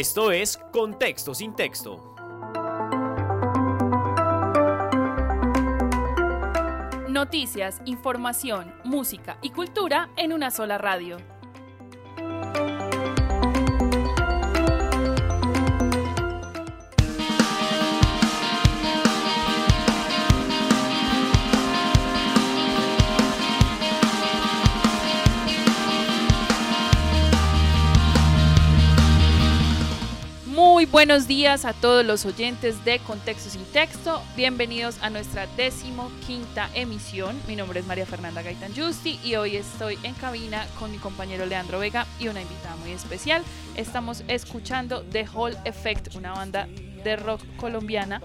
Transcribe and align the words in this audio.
Esto 0.00 0.32
es 0.32 0.56
Contexto 0.72 1.34
sin 1.34 1.54
texto. 1.54 2.14
Noticias, 7.10 7.82
información, 7.84 8.72
música 8.82 9.36
y 9.42 9.50
cultura 9.50 10.08
en 10.16 10.32
una 10.32 10.50
sola 10.50 10.78
radio. 10.78 11.18
Buenos 30.90 31.28
días 31.28 31.64
a 31.64 31.72
todos 31.72 32.04
los 32.04 32.24
oyentes 32.26 32.84
de 32.84 32.98
Contexto 32.98 33.50
sin 33.50 33.64
Texto. 33.66 34.22
Bienvenidos 34.36 34.96
a 35.02 35.10
nuestra 35.10 35.46
decimoquinta 35.56 36.68
emisión. 36.74 37.40
Mi 37.46 37.56
nombre 37.56 37.80
es 37.80 37.86
María 37.86 38.06
Fernanda 38.06 38.42
Gaitán 38.42 38.74
Justi 38.74 39.20
y 39.22 39.36
hoy 39.36 39.56
estoy 39.56 39.98
en 40.02 40.14
cabina 40.14 40.66
con 40.78 40.90
mi 40.90 40.98
compañero 40.98 41.46
Leandro 41.46 41.78
Vega 41.78 42.06
y 42.18 42.28
una 42.28 42.42
invitada 42.42 42.76
muy 42.76 42.92
especial. 42.92 43.42
Estamos 43.76 44.24
escuchando 44.28 45.02
The 45.02 45.26
Hall 45.34 45.56
Effect, 45.64 46.14
una 46.16 46.32
banda 46.32 46.68
de 47.04 47.16
rock 47.16 47.40
colombiana 47.56 48.20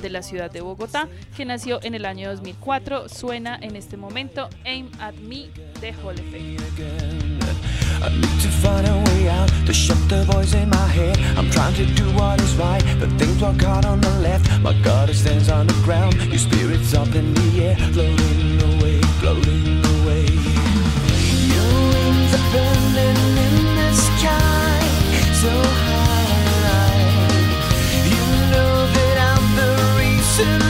de 0.00 0.10
la 0.10 0.22
ciudad 0.22 0.50
de 0.50 0.60
Bogotá 0.60 1.08
que 1.36 1.44
nació 1.44 1.80
en 1.82 1.94
el 1.94 2.04
año 2.04 2.30
2004. 2.30 3.08
Suena 3.08 3.58
en 3.60 3.76
este 3.76 3.96
momento 3.96 4.48
Aim 4.64 4.90
at 5.00 5.14
Me 5.14 5.48
The 5.80 5.94
Hall 6.02 6.18
Effect. 6.18 7.73
I 8.04 8.10
need 8.10 8.40
to 8.42 8.48
find 8.48 8.86
a 8.86 8.98
way 9.08 9.30
out 9.30 9.48
to 9.64 9.72
shut 9.72 9.96
the 10.10 10.24
voice 10.24 10.52
in 10.52 10.68
my 10.68 10.88
head. 10.88 11.18
I'm 11.38 11.48
trying 11.48 11.72
to 11.76 11.86
do 11.86 12.04
what 12.12 12.38
is 12.38 12.54
right, 12.56 12.84
but 13.00 13.08
things 13.18 13.40
work 13.40 13.62
hard 13.62 13.86
on 13.86 13.98
the 14.02 14.10
left. 14.20 14.44
My 14.60 14.74
God, 14.82 15.08
it 15.08 15.14
stands 15.14 15.48
on 15.48 15.66
the 15.68 15.80
ground. 15.82 16.14
Your 16.26 16.36
spirit's 16.36 16.92
up 16.92 17.14
in 17.14 17.32
the 17.32 17.64
air, 17.64 17.76
floating 17.94 18.60
away, 18.72 19.00
floating 19.20 19.80
away. 19.96 20.26
Your 21.54 21.72
wings 21.94 22.30
are 22.38 22.48
burning 22.52 23.20
in 23.46 23.56
the 23.80 23.90
sky, 24.08 24.80
so 25.40 25.52
high. 25.84 26.92
You 28.12 28.24
know 28.52 28.74
that 28.96 29.16
I'm 29.32 29.44
the 29.56 29.70
reason 29.98 30.63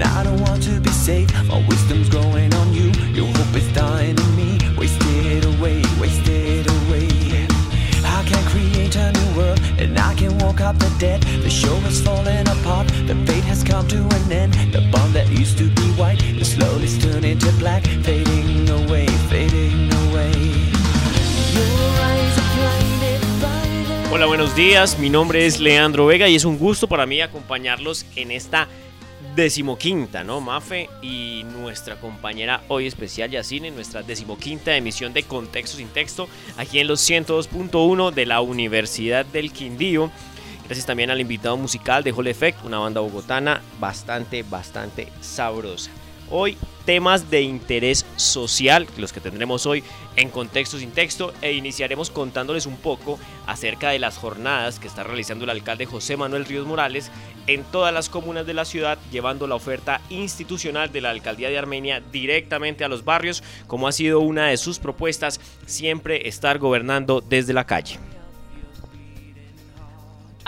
and 0.00 0.08
I 0.16 0.22
don't 0.22 0.40
want 0.40 0.62
to 0.64 0.80
be 0.80 0.90
safe. 0.90 1.28
My 1.46 1.58
wisdom's 1.68 2.08
growing 2.08 2.52
on 2.54 2.72
you, 2.72 2.90
your 3.12 3.26
hope 3.26 3.54
is 3.54 3.68
dying 3.74 4.16
in 4.18 4.36
me. 4.36 4.58
Waste 4.78 5.00
it 5.02 5.44
away, 5.44 5.82
waste 6.00 6.28
it 6.28 6.66
away. 6.66 7.08
I 8.04 8.24
can 8.24 8.42
create 8.50 8.96
a 8.96 9.12
new 9.12 9.36
world, 9.36 9.60
and 9.78 9.98
I 9.98 10.14
can 10.14 10.38
walk 10.38 10.60
up 10.60 10.78
the 10.78 10.90
dead. 10.98 11.22
The 11.42 11.50
show 11.50 11.76
is 11.88 12.00
falling 12.00 12.48
apart, 12.48 12.88
the 13.06 13.14
fate 13.26 13.44
has 13.44 13.62
come 13.62 13.86
to 13.88 13.98
an 13.98 14.32
end. 14.32 14.54
The 14.72 14.80
bond 14.92 15.14
that 15.14 15.28
used 15.28 15.58
to 15.58 15.68
be 15.68 15.86
white 16.00 16.22
is 16.22 16.52
slowly 16.54 16.88
turning 17.00 17.38
to 17.38 17.52
black, 17.58 17.84
fading 18.04 18.68
away, 18.70 19.06
fading 19.28 19.92
away. 20.04 20.32
Your 21.56 21.76
eyes 22.08 22.38
are 22.38 22.50
blinded 22.56 23.20
Hola, 24.10 24.26
buenos 24.26 24.56
días. 24.56 24.98
Mi 24.98 25.08
nombre 25.08 25.46
es 25.46 25.60
Leandro 25.60 26.06
Vega 26.06 26.28
y 26.28 26.34
es 26.34 26.44
un 26.44 26.58
gusto 26.58 26.88
para 26.88 27.06
mí 27.06 27.20
acompañarlos 27.20 28.04
en 28.16 28.32
esta 28.32 28.66
decimoquinta, 29.34 30.24
¿no? 30.24 30.40
Mafe 30.40 30.88
y 31.02 31.44
nuestra 31.44 31.96
compañera 31.96 32.62
hoy 32.68 32.86
especial 32.86 33.30
Yacine, 33.30 33.70
nuestra 33.70 34.02
decimoquinta 34.02 34.76
emisión 34.76 35.12
de 35.12 35.22
Contexto 35.22 35.76
sin 35.76 35.88
Texto, 35.88 36.28
aquí 36.56 36.78
en 36.78 36.86
los 36.86 37.08
102.1 37.08 38.12
de 38.12 38.26
la 38.26 38.40
Universidad 38.40 39.24
del 39.26 39.52
Quindío. 39.52 40.10
Gracias 40.64 40.86
también 40.86 41.10
al 41.10 41.20
invitado 41.20 41.56
musical 41.56 42.04
de 42.04 42.12
Hall 42.12 42.28
Effect, 42.28 42.64
una 42.64 42.78
banda 42.78 43.00
bogotana 43.00 43.60
bastante, 43.78 44.42
bastante 44.42 45.08
sabrosa. 45.20 45.90
Hoy 46.32 46.56
temas 46.84 47.28
de 47.28 47.42
interés 47.42 48.06
social, 48.14 48.86
los 48.96 49.12
que 49.12 49.20
tendremos 49.20 49.66
hoy 49.66 49.82
en 50.14 50.30
Contexto 50.30 50.78
sin 50.78 50.92
Texto, 50.92 51.32
e 51.42 51.52
iniciaremos 51.52 52.10
contándoles 52.10 52.66
un 52.66 52.76
poco 52.76 53.18
acerca 53.46 53.90
de 53.90 53.98
las 53.98 54.16
jornadas 54.16 54.78
que 54.78 54.86
está 54.86 55.02
realizando 55.02 55.44
el 55.44 55.50
alcalde 55.50 55.86
José 55.86 56.16
Manuel 56.16 56.44
Ríos 56.44 56.66
Morales 56.66 57.10
en 57.54 57.64
todas 57.64 57.92
las 57.92 58.08
comunas 58.08 58.46
de 58.46 58.54
la 58.54 58.64
ciudad, 58.64 58.96
llevando 59.10 59.48
la 59.48 59.56
oferta 59.56 60.00
institucional 60.08 60.92
de 60.92 61.00
la 61.00 61.10
alcaldía 61.10 61.50
de 61.50 61.58
Armenia 61.58 62.00
directamente 62.12 62.84
a 62.84 62.88
los 62.88 63.04
barrios, 63.04 63.42
como 63.66 63.88
ha 63.88 63.92
sido 63.92 64.20
una 64.20 64.46
de 64.46 64.56
sus 64.56 64.78
propuestas, 64.78 65.40
siempre 65.66 66.28
estar 66.28 66.58
gobernando 66.58 67.20
desde 67.20 67.52
la 67.52 67.66
calle. 67.66 67.98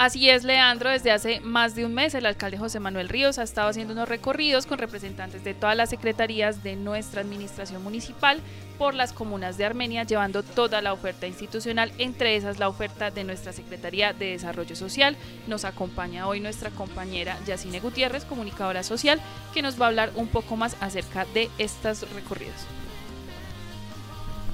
Así 0.02 0.28
es, 0.28 0.42
Leandro. 0.42 0.90
Desde 0.90 1.12
hace 1.12 1.38
más 1.38 1.76
de 1.76 1.86
un 1.86 1.94
mes, 1.94 2.16
el 2.16 2.26
alcalde 2.26 2.58
José 2.58 2.80
Manuel 2.80 3.08
Ríos 3.08 3.38
ha 3.38 3.44
estado 3.44 3.68
haciendo 3.68 3.92
unos 3.92 4.08
recorridos 4.08 4.66
con 4.66 4.78
representantes 4.78 5.44
de 5.44 5.54
todas 5.54 5.76
las 5.76 5.90
secretarías 5.90 6.64
de 6.64 6.74
nuestra 6.74 7.20
administración 7.20 7.84
municipal 7.84 8.40
por 8.78 8.94
las 8.94 9.12
comunas 9.12 9.58
de 9.58 9.64
Armenia, 9.64 10.02
llevando 10.02 10.42
toda 10.42 10.82
la 10.82 10.92
oferta 10.92 11.28
institucional, 11.28 11.92
entre 11.98 12.34
esas 12.34 12.58
la 12.58 12.68
oferta 12.68 13.12
de 13.12 13.22
nuestra 13.22 13.52
Secretaría 13.52 14.12
de 14.12 14.32
Desarrollo 14.32 14.74
Social. 14.74 15.16
Nos 15.46 15.64
acompaña 15.64 16.26
hoy 16.26 16.40
nuestra 16.40 16.70
compañera 16.70 17.38
Yacine 17.46 17.78
Gutiérrez, 17.78 18.24
comunicadora 18.24 18.82
social, 18.82 19.20
que 19.54 19.62
nos 19.62 19.80
va 19.80 19.84
a 19.84 19.88
hablar 19.90 20.10
un 20.16 20.26
poco 20.26 20.56
más 20.56 20.76
acerca 20.80 21.26
de 21.26 21.48
estos 21.58 22.10
recorridos. 22.12 22.66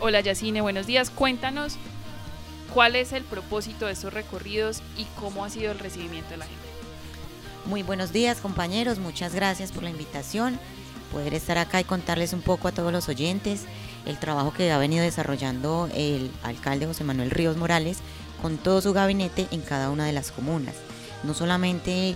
Hola 0.01 0.21
Yacine, 0.21 0.61
buenos 0.61 0.87
días. 0.87 1.09
Cuéntanos 1.09 1.79
cuál 2.73 2.97
es 2.97 3.13
el 3.13 3.25
propósito 3.25 3.87
de 3.87 3.93
estos 3.93 4.13
recorridos 4.13 4.83
y 4.97 5.05
cómo 5.19 5.45
ha 5.45 5.51
sido 5.51 5.73
el 5.73 5.79
recibimiento 5.79 6.31
de 6.31 6.39
la 6.39 6.47
gente. 6.47 6.69
Muy 7.67 7.83
buenos 7.83 8.13
días 8.13 8.39
compañeros, 8.39 8.99
muchas 8.99 9.35
gracias 9.35 9.73
por 9.73 9.83
la 9.83 9.91
invitación, 9.91 10.59
poder 11.13 11.35
estar 11.35 11.59
acá 11.59 11.81
y 11.81 11.85
contarles 11.85 12.33
un 12.33 12.41
poco 12.41 12.69
a 12.69 12.73
todos 12.73 12.93
los 12.93 13.09
oyentes 13.09 13.65
el 14.07 14.19
trabajo 14.19 14.53
que 14.53 14.71
ha 14.71 14.79
venido 14.79 15.03
desarrollando 15.03 15.89
el 15.95 16.31
alcalde 16.43 16.87
José 16.87 17.05
Manuel 17.05 17.31
Ríos 17.31 17.57
Morales 17.57 17.99
con 18.41 18.57
todo 18.57 18.81
su 18.81 18.93
gabinete 18.93 19.47
en 19.51 19.61
cada 19.61 19.91
una 19.91 20.07
de 20.07 20.13
las 20.13 20.31
comunas. 20.31 20.75
No 21.25 21.35
solamente 21.35 22.15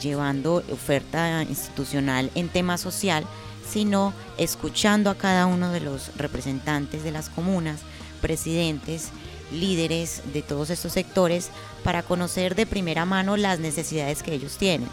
llevando 0.00 0.62
oferta 0.70 1.42
institucional 1.42 2.30
en 2.34 2.48
tema 2.48 2.78
social, 2.78 3.24
sino 3.68 4.12
escuchando 4.38 5.10
a 5.10 5.16
cada 5.16 5.46
uno 5.46 5.72
de 5.72 5.80
los 5.80 6.16
representantes 6.16 7.02
de 7.02 7.10
las 7.10 7.28
comunas, 7.28 7.80
presidentes, 8.20 9.08
líderes 9.52 10.22
de 10.32 10.42
todos 10.42 10.70
estos 10.70 10.92
sectores 10.92 11.50
para 11.84 12.02
conocer 12.02 12.54
de 12.54 12.66
primera 12.66 13.04
mano 13.04 13.36
las 13.36 13.60
necesidades 13.60 14.22
que 14.22 14.34
ellos 14.34 14.56
tienen. 14.56 14.88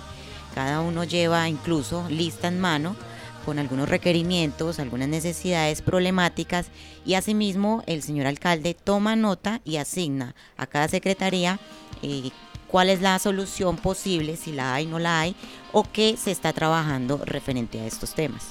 Cada 0.53 0.81
uno 0.81 1.03
lleva 1.03 1.49
incluso 1.49 2.05
lista 2.09 2.47
en 2.47 2.59
mano 2.59 2.95
con 3.45 3.59
algunos 3.59 3.89
requerimientos, 3.89 4.79
algunas 4.79 5.09
necesidades 5.09 5.81
problemáticas 5.81 6.67
y 7.05 7.15
asimismo 7.15 7.83
el 7.87 8.01
señor 8.01 8.27
alcalde 8.27 8.73
toma 8.73 9.15
nota 9.15 9.61
y 9.65 9.77
asigna 9.77 10.35
a 10.55 10.67
cada 10.67 10.87
secretaría 10.87 11.59
eh, 12.01 12.29
cuál 12.67 12.89
es 12.89 13.01
la 13.01 13.19
solución 13.19 13.77
posible, 13.77 14.35
si 14.35 14.51
la 14.51 14.73
hay, 14.73 14.85
no 14.85 14.97
la 14.97 15.21
hay, 15.21 15.35
o 15.71 15.85
qué 15.91 16.15
se 16.17 16.31
está 16.31 16.53
trabajando 16.53 17.21
referente 17.25 17.79
a 17.79 17.85
estos 17.85 18.15
temas. 18.15 18.47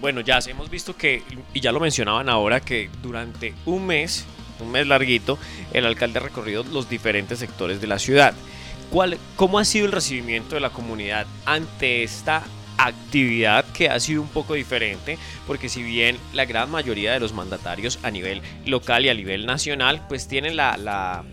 Bueno, 0.00 0.22
ya 0.22 0.38
hemos 0.46 0.70
visto 0.70 0.96
que, 0.96 1.22
y 1.52 1.60
ya 1.60 1.72
lo 1.72 1.80
mencionaban 1.80 2.30
ahora, 2.30 2.60
que 2.60 2.88
durante 3.02 3.54
un 3.66 3.86
mes, 3.86 4.24
un 4.60 4.70
mes 4.70 4.86
larguito, 4.86 5.38
el 5.72 5.86
alcalde 5.86 6.18
ha 6.18 6.22
recorrido 6.22 6.64
los 6.64 6.88
diferentes 6.88 7.38
sectores 7.38 7.80
de 7.80 7.86
la 7.86 7.98
ciudad. 7.98 8.34
¿Cuál, 8.90 9.18
¿Cómo 9.36 9.58
ha 9.58 9.64
sido 9.64 9.86
el 9.86 9.92
recibimiento 9.92 10.56
de 10.56 10.60
la 10.60 10.70
comunidad 10.70 11.26
ante 11.46 12.02
esta 12.02 12.42
actividad 12.76 13.64
que 13.66 13.88
ha 13.88 14.00
sido 14.00 14.22
un 14.22 14.28
poco 14.28 14.54
diferente? 14.54 15.16
Porque 15.46 15.68
si 15.68 15.82
bien 15.82 16.16
la 16.32 16.44
gran 16.44 16.70
mayoría 16.70 17.12
de 17.12 17.20
los 17.20 17.32
mandatarios 17.32 17.98
a 18.02 18.10
nivel 18.10 18.42
local 18.66 19.04
y 19.04 19.08
a 19.08 19.14
nivel 19.14 19.46
nacional, 19.46 20.06
pues 20.08 20.26
tienen 20.26 20.56
la, 20.56 21.24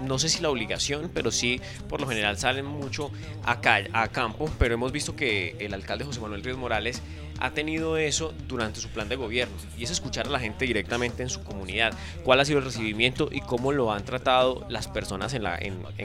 no 0.00 0.18
sé 0.18 0.28
si 0.28 0.42
la 0.42 0.50
obligación, 0.50 1.10
pero 1.12 1.30
sí 1.32 1.60
por 1.88 2.00
lo 2.00 2.06
general 2.06 2.38
salen 2.38 2.66
mucho 2.66 3.10
a 3.44 3.60
campo, 3.60 4.50
pero 4.58 4.74
hemos 4.74 4.92
visto 4.92 5.16
que 5.16 5.56
el 5.58 5.74
alcalde 5.74 6.04
José 6.04 6.20
Manuel 6.20 6.44
Ríos 6.44 6.58
Morales 6.58 7.02
ha 7.38 7.50
tenido 7.50 7.96
eso 7.96 8.32
durante 8.48 8.80
su 8.80 8.88
plan 8.88 9.08
de 9.08 9.16
gobierno 9.16 9.54
y 9.78 9.84
es 9.84 9.90
escuchar 9.90 10.26
a 10.26 10.30
la 10.30 10.40
gente 10.40 10.64
directamente 10.64 11.22
en 11.22 11.28
su 11.28 11.42
comunidad, 11.42 11.92
cuál 12.24 12.40
ha 12.40 12.44
sido 12.44 12.58
el 12.58 12.64
recibimiento 12.64 13.28
y 13.30 13.40
cómo 13.40 13.72
lo 13.72 13.92
han 13.92 14.04
tratado 14.04 14.66
las 14.68 14.88
personas 14.88 15.34
en, 15.34 15.44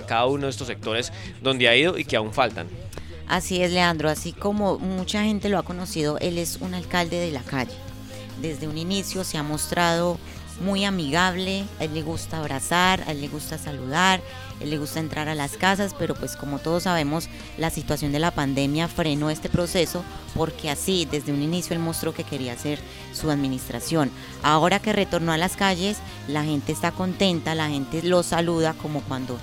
cada 0.08 0.26
uno 0.26 0.46
de 0.46 0.52
estos 0.52 0.68
sectores 0.68 1.12
donde 1.42 1.68
ha 1.68 1.76
ido 1.76 1.98
y 1.98 2.06
que 2.06 2.16
aún 2.16 2.34
faltan. 2.34 2.68
Así 3.28 3.62
es, 3.62 3.72
Leandro, 3.72 4.10
así 4.10 4.34
como 4.34 4.78
mucha 4.78 5.24
gente 5.24 5.48
lo 5.48 5.58
ha 5.58 5.64
conocido, 5.64 6.18
él 6.20 6.38
es 6.38 6.58
un 6.58 6.74
alcalde 6.74 7.18
de 7.18 7.32
la 7.32 7.42
calle. 7.42 7.72
Desde 8.42 8.68
un 8.68 8.78
inicio 8.78 9.24
se 9.24 9.38
ha 9.38 9.44
mostrado 9.44 10.18
muy 10.62 10.86
amigable, 10.86 11.64
a 11.80 11.86
él 11.86 11.94
le 11.94 12.02
gusta 12.02 12.40
abrazar, 12.40 13.04
a 13.08 13.12
él 13.12 13.22
le 13.22 13.28
gusta 13.30 13.58
saludar, 13.58 14.22
él 14.62 14.70
le 14.70 14.78
gusta 14.78 15.00
entrar 15.00 15.28
a 15.28 15.36
las 15.36 15.58
casas, 15.58 15.96
pero 15.98 16.16
pues 16.16 16.36
como 16.36 16.60
todos 16.60 16.84
sabemos, 16.84 17.30
la 17.58 17.70
situación 17.70 18.12
de 18.12 18.20
la 18.20 18.32
pandemia 18.32 18.88
frenó 18.88 19.30
este 19.30 19.50
proceso 19.50 20.04
porque 20.36 20.70
así 20.70 21.08
desde 21.10 21.32
un 21.32 21.42
inicio 21.42 21.76
él 21.76 21.80
mostró 21.80 22.14
que 22.14 22.24
quería 22.24 22.54
hacer 22.54 22.80
su 23.14 23.32
administración. 23.32 24.12
Ahora 24.44 24.80
que 24.80 24.94
retornó 24.94 25.32
a 25.32 25.38
las 25.38 25.56
calles, 25.56 25.98
la 26.28 26.44
gente 26.44 26.72
está 26.72 26.92
contenta, 26.92 27.56
la 27.56 27.70
gente 27.70 28.04
lo 28.04 28.24
saluda 28.24 28.74
como 28.74 29.02
cuando 29.02 29.34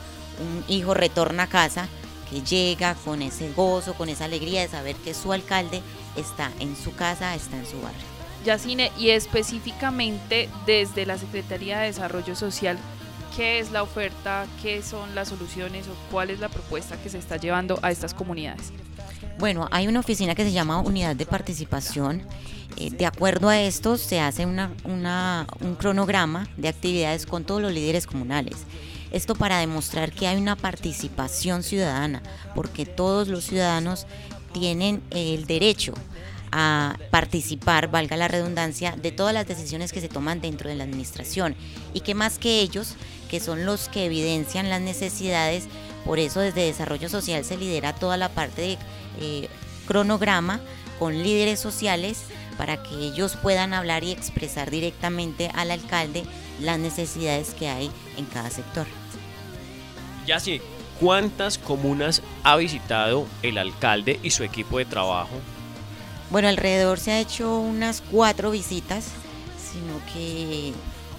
un 0.40 0.64
hijo 0.68 0.94
retorna 0.94 1.44
a 1.44 1.48
casa 1.48 1.88
que 2.30 2.42
llega 2.42 2.94
con 3.04 3.22
ese 3.22 3.52
gozo, 3.52 3.94
con 3.94 4.08
esa 4.08 4.26
alegría 4.26 4.60
de 4.60 4.68
saber 4.68 4.96
que 4.96 5.14
su 5.14 5.32
alcalde 5.32 5.82
está 6.16 6.52
en 6.60 6.76
su 6.76 6.94
casa, 6.94 7.34
está 7.34 7.56
en 7.56 7.66
su 7.66 7.80
barrio. 7.80 8.18
Yacine, 8.44 8.92
y 8.98 9.10
específicamente 9.10 10.48
desde 10.66 11.06
la 11.06 11.18
Secretaría 11.18 11.78
de 11.80 11.86
Desarrollo 11.86 12.36
Social, 12.36 12.78
¿qué 13.38 13.60
es 13.60 13.70
la 13.70 13.84
oferta, 13.84 14.46
qué 14.60 14.82
son 14.82 15.14
las 15.14 15.28
soluciones 15.28 15.86
o 15.86 15.94
cuál 16.10 16.30
es 16.30 16.40
la 16.40 16.48
propuesta 16.48 17.00
que 17.00 17.08
se 17.08 17.18
está 17.18 17.36
llevando 17.36 17.78
a 17.82 17.92
estas 17.92 18.12
comunidades? 18.12 18.72
Bueno, 19.38 19.68
hay 19.70 19.86
una 19.86 20.00
oficina 20.00 20.34
que 20.34 20.42
se 20.42 20.50
llama 20.50 20.80
Unidad 20.80 21.14
de 21.14 21.24
Participación. 21.24 22.22
Eh, 22.76 22.90
de 22.90 23.06
acuerdo 23.06 23.48
a 23.48 23.60
esto, 23.60 23.96
se 23.96 24.18
hace 24.18 24.44
un 24.44 25.76
cronograma 25.78 26.48
de 26.56 26.66
actividades 26.66 27.26
con 27.26 27.44
todos 27.44 27.62
los 27.62 27.72
líderes 27.72 28.08
comunales. 28.08 28.56
Esto 29.12 29.36
para 29.36 29.60
demostrar 29.60 30.10
que 30.10 30.26
hay 30.26 30.36
una 30.36 30.56
participación 30.56 31.62
ciudadana, 31.62 32.24
porque 32.56 32.86
todos 32.86 33.28
los 33.28 33.44
ciudadanos 33.44 34.08
tienen 34.52 35.00
el 35.10 35.46
derecho 35.46 35.94
a 36.52 36.96
participar, 37.10 37.90
valga 37.90 38.16
la 38.16 38.28
redundancia, 38.28 38.94
de 38.96 39.12
todas 39.12 39.34
las 39.34 39.46
decisiones 39.46 39.92
que 39.92 40.00
se 40.00 40.08
toman 40.08 40.40
dentro 40.40 40.68
de 40.68 40.76
la 40.76 40.84
administración 40.84 41.54
y 41.94 42.00
que 42.00 42.14
más 42.14 42.38
que 42.38 42.60
ellos, 42.60 42.94
que 43.30 43.40
son 43.40 43.64
los 43.64 43.88
que 43.88 44.06
evidencian 44.06 44.70
las 44.70 44.80
necesidades, 44.80 45.66
por 46.04 46.18
eso 46.18 46.40
desde 46.40 46.64
Desarrollo 46.64 47.08
Social 47.08 47.44
se 47.44 47.56
lidera 47.56 47.94
toda 47.94 48.16
la 48.16 48.28
parte 48.28 48.62
de 48.62 48.78
eh, 49.20 49.48
cronograma 49.86 50.60
con 50.98 51.22
líderes 51.22 51.60
sociales 51.60 52.24
para 52.56 52.82
que 52.82 52.94
ellos 52.94 53.36
puedan 53.36 53.72
hablar 53.72 54.04
y 54.04 54.10
expresar 54.10 54.70
directamente 54.70 55.50
al 55.54 55.70
alcalde 55.70 56.24
las 56.60 56.78
necesidades 56.78 57.54
que 57.54 57.68
hay 57.68 57.90
en 58.16 58.26
cada 58.26 58.50
sector. 58.50 58.86
Ya 60.26 60.40
sí, 60.40 60.60
¿cuántas 61.00 61.56
comunas 61.56 62.22
ha 62.42 62.56
visitado 62.56 63.26
el 63.42 63.58
alcalde 63.58 64.18
y 64.22 64.30
su 64.30 64.44
equipo 64.44 64.78
de 64.78 64.84
trabajo? 64.84 65.36
Bueno, 66.30 66.48
alrededor 66.48 66.98
se 66.98 67.12
ha 67.12 67.20
hecho 67.20 67.58
unas 67.58 68.02
cuatro 68.02 68.50
visitas, 68.50 69.12
sino 69.56 69.98
que 70.12 70.72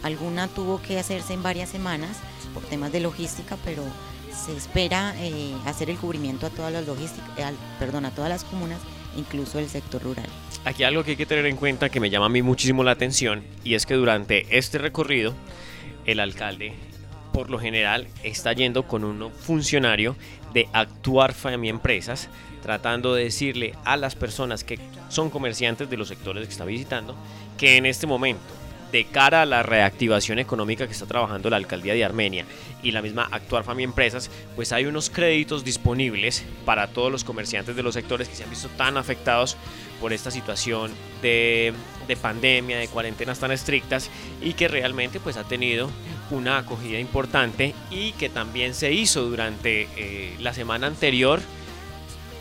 alguna 0.04 0.48
tuvo 0.48 0.82
que 0.82 1.00
hacerse 1.00 1.34
en 1.34 1.42
varias 1.42 1.70
semanas 1.70 2.18
por 2.54 2.64
temas 2.64 2.92
de 2.92 3.00
logística, 3.00 3.58
pero 3.66 3.84
se 4.32 4.56
espera 4.56 5.16
eh, 5.18 5.54
hacer 5.66 5.90
el 5.90 5.98
cubrimiento 5.98 6.46
a 6.46 6.52
todas 6.52 6.72
las 6.72 6.86
logísticas, 6.86 7.28
eh, 7.38 7.56
perdón, 7.80 8.06
a 8.06 8.12
todas 8.12 8.30
las 8.30 8.44
comunas, 8.44 8.80
incluso 9.18 9.58
el 9.58 9.68
sector 9.68 10.04
rural. 10.04 10.28
Aquí 10.64 10.84
algo 10.84 11.04
que 11.04 11.12
hay 11.12 11.18
que 11.18 11.26
tener 11.26 11.48
en 11.48 11.56
cuenta 11.56 11.90
que 11.90 12.00
me 12.00 12.12
llama 12.12 12.28
a 12.28 12.30
mí 12.30 12.44
muchísimo 12.44 12.84
la 12.84 12.92
atención 12.92 13.44
y 13.64 13.74
es 13.74 13.88
que 13.88 13.96
durante 13.96 14.58
este 14.58 14.78
recorrido 14.78 15.34
el 16.06 16.20
alcalde 16.20 16.76
por 17.34 17.50
lo 17.50 17.60
general 17.60 18.08
está 18.24 18.54
yendo 18.54 18.84
con 18.84 19.04
un 19.04 19.32
funcionario 19.32 20.16
de 20.54 20.68
actuar 20.74 21.34
Family 21.34 21.70
Empresas, 21.70 22.30
tratando 22.62 23.14
de 23.14 23.26
decirle 23.26 23.74
a 23.86 23.98
las 23.98 24.16
personas 24.16 24.64
que 24.64 24.80
son 25.10 25.30
comerciantes 25.30 25.90
de 25.90 25.98
los 25.98 26.08
sectores 26.08 26.46
que 26.46 26.52
está 26.52 26.66
visitando 26.66 27.16
que 27.58 27.78
en 27.78 27.86
este 27.86 28.08
momento 28.08 28.60
de 28.92 29.06
cara 29.06 29.44
a 29.44 29.46
la 29.46 29.64
reactivación 29.64 30.40
económica 30.40 30.88
que 30.88 30.94
está 30.94 31.06
trabajando 31.06 31.50
la 31.50 31.58
alcaldía 31.58 31.94
de 31.94 32.04
Armenia 32.04 32.46
y 32.82 32.92
la 32.92 33.02
misma 33.02 33.28
Actuar 33.32 33.64
Family 33.64 33.84
Empresas, 33.84 34.32
pues 34.56 34.72
hay 34.72 34.86
unos 34.86 35.10
créditos 35.10 35.64
disponibles 35.64 36.44
para 36.66 36.88
todos 36.88 37.12
los 37.12 37.24
comerciantes 37.24 37.76
de 37.76 37.84
los 37.84 37.94
sectores 37.94 38.28
que 38.28 38.36
se 38.36 38.44
han 38.44 38.50
visto 38.50 38.70
tan 38.70 38.98
afectados 38.98 39.58
por 40.02 40.14
esta 40.14 40.32
situación 40.32 40.92
de, 41.22 41.74
de 42.08 42.16
pandemia, 42.16 42.80
de 42.80 42.88
cuarentenas 42.88 43.40
tan 43.40 43.52
estrictas 43.52 44.10
y 44.42 44.54
que 44.54 44.68
realmente 44.68 45.20
pues 45.20 45.38
ha 45.38 45.44
tenido 45.44 45.90
una 46.32 46.58
acogida 46.58 47.00
importante 47.00 47.74
y 47.90 48.12
que 48.14 48.30
también 48.30 48.74
se 48.74 48.92
hizo 48.92 49.24
durante 49.24 49.88
eh, 49.96 50.36
la 50.40 50.54
semana 50.54 50.88
anterior 50.88 51.42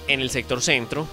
en 0.09 0.21
el 0.21 0.31
sector 0.31 0.63
centro 0.63 1.07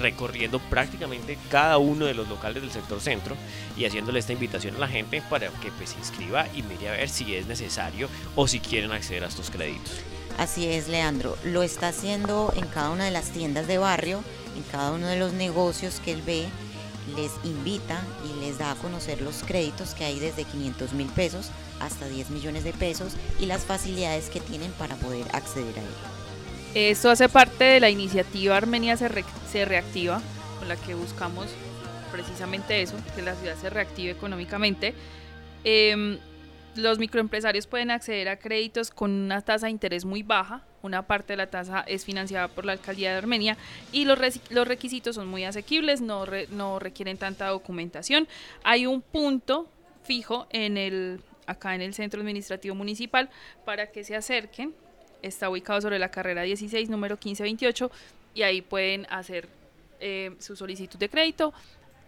recorriendo 0.00 0.58
prácticamente 0.58 1.38
cada 1.50 1.78
uno 1.78 2.06
de 2.06 2.14
los 2.14 2.28
locales 2.28 2.62
del 2.62 2.72
sector 2.72 3.00
centro 3.00 3.36
y 3.76 3.84
haciéndole 3.84 4.18
esta 4.18 4.32
invitación 4.32 4.76
a 4.76 4.78
la 4.78 4.88
gente 4.88 5.22
para 5.28 5.48
que 5.48 5.70
pues, 5.72 5.90
se 5.90 5.98
inscriba 5.98 6.46
y 6.54 6.62
mire 6.62 6.88
a 6.88 6.92
ver 6.92 7.08
si 7.08 7.34
es 7.34 7.46
necesario 7.46 8.08
o 8.34 8.48
si 8.48 8.60
quieren 8.60 8.92
acceder 8.92 9.24
a 9.24 9.28
estos 9.28 9.50
créditos. 9.50 9.92
Así 10.38 10.66
es, 10.66 10.88
Leandro. 10.88 11.36
Lo 11.44 11.62
está 11.62 11.88
haciendo 11.88 12.52
en 12.56 12.66
cada 12.66 12.90
una 12.90 13.04
de 13.04 13.10
las 13.10 13.30
tiendas 13.30 13.66
de 13.66 13.78
barrio, 13.78 14.22
en 14.56 14.62
cada 14.70 14.92
uno 14.92 15.06
de 15.06 15.18
los 15.18 15.32
negocios 15.32 16.00
que 16.02 16.12
él 16.12 16.22
ve, 16.22 16.46
les 17.16 17.32
invita 17.44 18.02
y 18.24 18.40
les 18.40 18.58
da 18.58 18.72
a 18.72 18.74
conocer 18.76 19.20
los 19.22 19.42
créditos 19.42 19.94
que 19.94 20.04
hay 20.04 20.18
desde 20.18 20.44
500 20.44 20.92
mil 20.92 21.08
pesos 21.08 21.50
hasta 21.80 22.08
10 22.08 22.30
millones 22.30 22.64
de 22.64 22.72
pesos 22.72 23.16
y 23.38 23.46
las 23.46 23.64
facilidades 23.64 24.30
que 24.30 24.40
tienen 24.40 24.70
para 24.72 24.96
poder 24.96 25.26
acceder 25.32 25.78
a 25.78 25.82
él. 25.82 26.90
Esto 26.90 27.10
hace 27.10 27.28
parte 27.28 27.64
de 27.64 27.80
la 27.80 27.90
iniciativa 27.90 28.56
Armenia 28.56 28.96
se, 28.96 29.08
re 29.08 29.24
se 29.50 29.64
reactiva, 29.64 30.20
con 30.58 30.68
la 30.68 30.76
que 30.76 30.94
buscamos 30.94 31.46
precisamente 32.12 32.80
eso, 32.82 32.96
que 33.16 33.22
la 33.22 33.34
ciudad 33.34 33.56
se 33.56 33.70
reactive 33.70 34.10
económicamente. 34.10 34.94
Eh, 35.64 36.18
los 36.76 36.98
microempresarios 36.98 37.66
pueden 37.66 37.90
acceder 37.90 38.28
a 38.28 38.38
créditos 38.38 38.90
con 38.90 39.10
una 39.10 39.40
tasa 39.40 39.66
de 39.66 39.72
interés 39.72 40.04
muy 40.04 40.22
baja. 40.22 40.62
Una 40.82 41.06
parte 41.06 41.34
de 41.34 41.36
la 41.36 41.48
tasa 41.48 41.84
es 41.86 42.04
financiada 42.04 42.48
por 42.48 42.64
la 42.64 42.72
alcaldía 42.72 43.12
de 43.12 43.18
Armenia 43.18 43.56
y 43.92 44.04
los, 44.04 44.18
los 44.50 44.66
requisitos 44.66 45.14
son 45.14 45.28
muy 45.28 45.44
asequibles, 45.44 46.00
no, 46.00 46.24
re 46.26 46.46
no 46.50 46.78
requieren 46.78 47.18
tanta 47.18 47.48
documentación. 47.48 48.26
Hay 48.64 48.86
un 48.86 49.02
punto 49.02 49.68
fijo 50.04 50.46
en 50.50 50.76
el 50.76 51.20
acá 51.46 51.74
en 51.74 51.82
el 51.82 51.94
centro 51.94 52.20
administrativo 52.20 52.74
municipal 52.74 53.28
para 53.64 53.88
que 53.88 54.04
se 54.04 54.14
acerquen 54.14 54.72
está 55.22 55.50
ubicado 55.50 55.80
sobre 55.80 55.98
la 55.98 56.10
carrera 56.10 56.42
16, 56.42 56.88
número 56.88 57.16
1528, 57.16 57.90
y 58.34 58.42
ahí 58.42 58.62
pueden 58.62 59.06
hacer 59.10 59.48
eh, 60.00 60.32
su 60.38 60.56
solicitud 60.56 60.98
de 60.98 61.08
crédito 61.08 61.52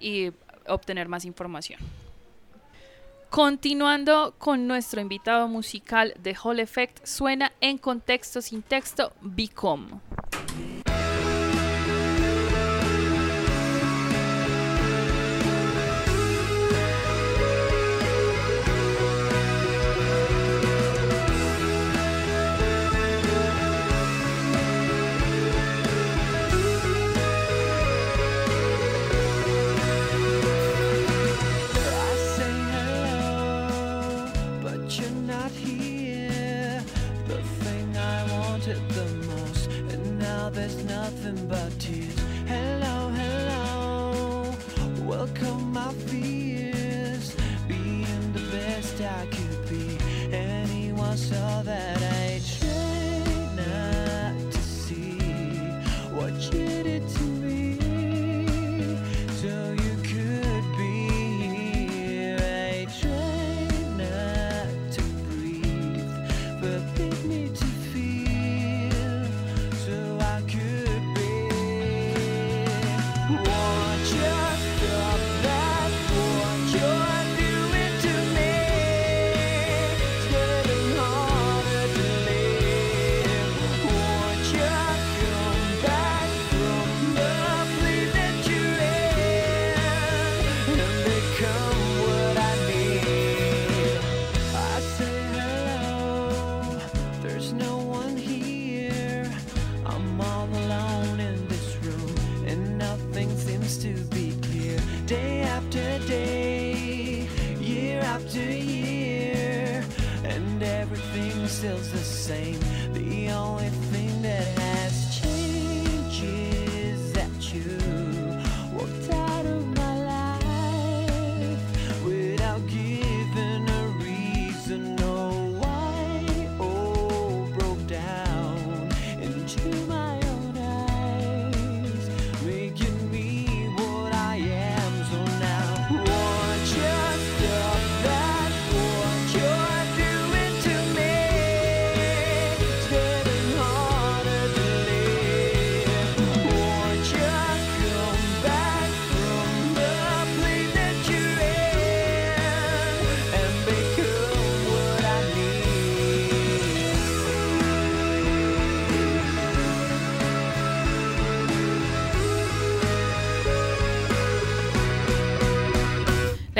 y 0.00 0.31
obtener 0.67 1.09
más 1.09 1.25
información. 1.25 1.81
Continuando 3.33 4.35
con 4.37 4.67
nuestro 4.67 5.01
invitado 5.01 5.49
musical 5.49 6.12
de 6.23 6.35
Hall 6.35 6.61
Effect, 6.61 7.07
suena 7.07 7.51
en 7.62 7.79
contexto 7.79 8.43
sin 8.43 8.61
texto 8.61 9.15
Become. 9.23 9.87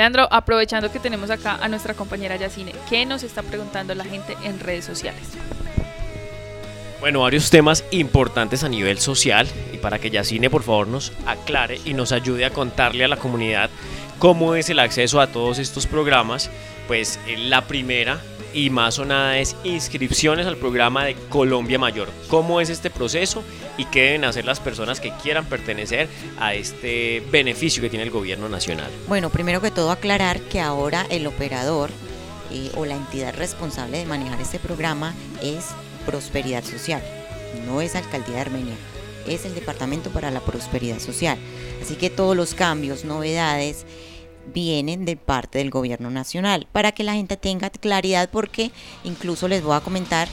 Leandro, 0.03 0.27
aprovechando 0.31 0.91
que 0.91 0.99
tenemos 0.99 1.29
acá 1.29 1.59
a 1.61 1.69
nuestra 1.69 1.93
compañera 1.93 2.35
Yacine, 2.35 2.73
¿qué 2.89 3.05
nos 3.05 3.23
está 3.23 3.41
preguntando 3.41 3.95
la 3.95 4.03
gente 4.03 4.35
en 4.43 4.59
redes 4.59 4.83
sociales? 4.83 5.21
Bueno, 6.99 7.21
varios 7.21 7.49
temas 7.49 7.85
importantes 7.91 8.65
a 8.65 8.67
nivel 8.67 8.99
social 8.99 9.47
y 9.71 9.77
para 9.77 9.99
que 9.99 10.09
Yacine 10.09 10.49
por 10.49 10.63
favor 10.63 10.87
nos 10.87 11.13
aclare 11.25 11.79
y 11.85 11.93
nos 11.93 12.11
ayude 12.11 12.43
a 12.43 12.49
contarle 12.49 13.05
a 13.05 13.07
la 13.07 13.15
comunidad 13.15 13.69
cómo 14.19 14.55
es 14.55 14.69
el 14.69 14.79
acceso 14.79 15.21
a 15.21 15.27
todos 15.27 15.57
estos 15.57 15.87
programas, 15.87 16.49
pues 16.89 17.17
eh, 17.25 17.37
la 17.37 17.61
primera 17.61 18.19
y 18.53 18.69
más 18.69 18.95
sonada 18.95 19.37
es 19.39 19.55
inscripciones 19.63 20.45
al 20.45 20.57
programa 20.57 21.05
de 21.05 21.15
Colombia 21.29 21.79
Mayor. 21.79 22.09
¿Cómo 22.29 22.61
es 22.61 22.69
este 22.69 22.89
proceso 22.89 23.43
y 23.77 23.85
qué 23.85 24.03
deben 24.03 24.25
hacer 24.25 24.45
las 24.45 24.59
personas 24.59 24.99
que 24.99 25.11
quieran 25.21 25.45
pertenecer 25.45 26.07
a 26.39 26.53
este 26.53 27.23
beneficio 27.31 27.81
que 27.81 27.89
tiene 27.89 28.03
el 28.03 28.11
gobierno 28.11 28.49
nacional? 28.49 28.91
Bueno, 29.07 29.29
primero 29.29 29.61
que 29.61 29.71
todo 29.71 29.91
aclarar 29.91 30.39
que 30.41 30.59
ahora 30.59 31.05
el 31.09 31.25
operador 31.27 31.89
eh, 32.51 32.71
o 32.75 32.85
la 32.85 32.95
entidad 32.95 33.35
responsable 33.35 33.97
de 33.97 34.05
manejar 34.05 34.39
este 34.39 34.59
programa 34.59 35.13
es 35.41 35.69
Prosperidad 36.05 36.63
Social, 36.63 37.01
no 37.65 37.81
es 37.81 37.95
Alcaldía 37.95 38.35
de 38.35 38.41
Armenia, 38.41 38.75
es 39.27 39.45
el 39.45 39.55
Departamento 39.55 40.09
para 40.11 40.31
la 40.31 40.41
Prosperidad 40.41 40.99
Social. 40.99 41.37
Así 41.81 41.95
que 41.95 42.09
todos 42.09 42.35
los 42.35 42.53
cambios, 42.53 43.05
novedades 43.05 43.85
vienen 44.53 45.05
de 45.05 45.15
parte 45.15 45.59
del 45.59 45.69
gobierno 45.69 46.09
nacional. 46.09 46.67
Para 46.71 46.91
que 46.91 47.03
la 47.03 47.13
gente 47.13 47.37
tenga 47.37 47.69
claridad 47.69 48.29
porque 48.31 48.71
incluso 49.03 49.47
les 49.47 49.63
voy 49.63 49.75
a 49.75 49.81
comentar 49.81 50.27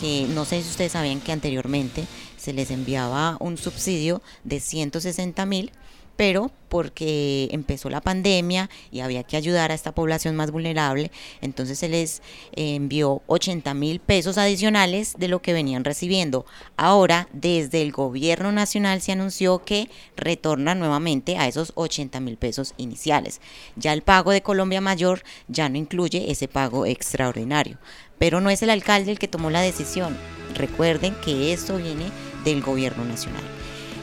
que 0.00 0.26
no 0.28 0.44
sé 0.44 0.62
si 0.62 0.68
ustedes 0.68 0.92
sabían 0.92 1.20
que 1.20 1.32
anteriormente 1.32 2.04
se 2.36 2.52
les 2.52 2.70
enviaba 2.70 3.36
un 3.40 3.56
subsidio 3.56 4.22
de 4.44 4.60
160 4.60 5.46
mil 5.46 5.72
pero 6.16 6.50
porque 6.68 7.48
empezó 7.52 7.88
la 7.90 8.00
pandemia 8.00 8.68
y 8.90 9.00
había 9.00 9.22
que 9.22 9.36
ayudar 9.36 9.70
a 9.70 9.74
esta 9.74 9.94
población 9.94 10.34
más 10.36 10.50
vulnerable, 10.50 11.10
entonces 11.40 11.78
se 11.78 11.88
les 11.88 12.22
eh, 12.52 12.74
envió 12.74 13.22
80 13.28 13.72
mil 13.74 14.00
pesos 14.00 14.36
adicionales 14.36 15.14
de 15.18 15.28
lo 15.28 15.40
que 15.40 15.52
venían 15.52 15.84
recibiendo. 15.84 16.44
Ahora, 16.76 17.28
desde 17.32 17.82
el 17.82 17.92
gobierno 17.92 18.52
nacional 18.52 19.00
se 19.00 19.12
anunció 19.12 19.64
que 19.64 19.88
retornan 20.16 20.78
nuevamente 20.78 21.38
a 21.38 21.46
esos 21.46 21.72
80 21.76 22.20
mil 22.20 22.36
pesos 22.36 22.74
iniciales. 22.76 23.40
Ya 23.76 23.92
el 23.92 24.02
pago 24.02 24.32
de 24.32 24.42
Colombia 24.42 24.80
Mayor 24.80 25.22
ya 25.48 25.68
no 25.68 25.76
incluye 25.76 26.30
ese 26.30 26.48
pago 26.48 26.86
extraordinario, 26.86 27.78
pero 28.18 28.40
no 28.40 28.50
es 28.50 28.62
el 28.62 28.70
alcalde 28.70 29.12
el 29.12 29.18
que 29.18 29.28
tomó 29.28 29.50
la 29.50 29.60
decisión. 29.60 30.16
Recuerden 30.54 31.14
que 31.24 31.52
esto 31.52 31.76
viene 31.76 32.10
del 32.44 32.62
gobierno 32.62 33.04
nacional. 33.04 33.55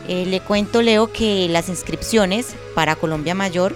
Eh, 0.08 0.26
le 0.26 0.42
cuento, 0.42 0.82
Leo, 0.82 1.12
que 1.12 1.48
las 1.50 1.70
inscripciones 1.70 2.56
para 2.76 2.96
Colombia 2.96 3.36
Mayor 3.36 3.76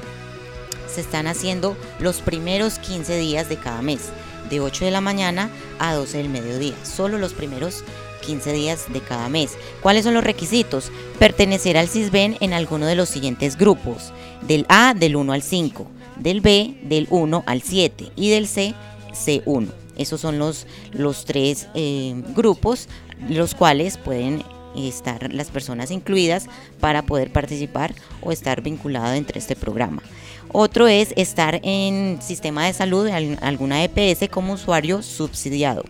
se 0.93 1.01
están 1.01 1.27
haciendo 1.27 1.77
los 1.99 2.21
primeros 2.21 2.79
15 2.79 3.17
días 3.17 3.49
de 3.49 3.57
cada 3.57 3.81
mes, 3.81 4.09
de 4.49 4.59
8 4.59 4.85
de 4.85 4.91
la 4.91 5.01
mañana 5.01 5.49
a 5.79 5.93
12 5.93 6.17
del 6.17 6.29
mediodía, 6.29 6.73
solo 6.83 7.17
los 7.17 7.33
primeros 7.33 7.83
15 8.25 8.51
días 8.51 8.85
de 8.91 8.99
cada 8.99 9.29
mes. 9.29 9.57
¿Cuáles 9.81 10.03
son 10.03 10.13
los 10.13 10.23
requisitos? 10.23 10.91
Pertenecer 11.19 11.77
al 11.77 11.87
CISBEN 11.87 12.37
en 12.41 12.53
alguno 12.53 12.85
de 12.87 12.95
los 12.95 13.09
siguientes 13.09 13.57
grupos, 13.57 14.11
del 14.41 14.65
A 14.67 14.93
del 14.93 15.15
1 15.15 15.31
al 15.31 15.41
5, 15.41 15.87
del 16.17 16.41
B 16.41 16.77
del 16.83 17.07
1 17.09 17.43
al 17.45 17.61
7 17.61 18.11
y 18.15 18.29
del 18.31 18.47
C 18.47 18.73
C1. 19.11 19.67
Esos 19.95 20.21
son 20.21 20.37
los, 20.37 20.67
los 20.91 21.25
tres 21.25 21.67
eh, 21.73 22.21
grupos 22.35 22.87
los 23.29 23.55
cuales 23.55 23.97
pueden 23.97 24.43
estar 24.77 25.33
las 25.33 25.49
personas 25.49 25.91
incluidas 25.91 26.47
para 26.79 27.01
poder 27.03 27.31
participar 27.31 27.95
o 28.21 28.31
estar 28.31 28.61
vinculado 28.61 29.13
entre 29.13 29.39
este 29.39 29.55
programa. 29.55 30.03
Otro 30.51 30.87
es 30.87 31.13
estar 31.17 31.59
en 31.63 32.21
sistema 32.21 32.65
de 32.65 32.73
salud 32.73 33.07
alguna 33.41 33.83
EPS 33.83 34.29
como 34.29 34.53
usuario 34.53 35.01
subsidiado. 35.01 35.83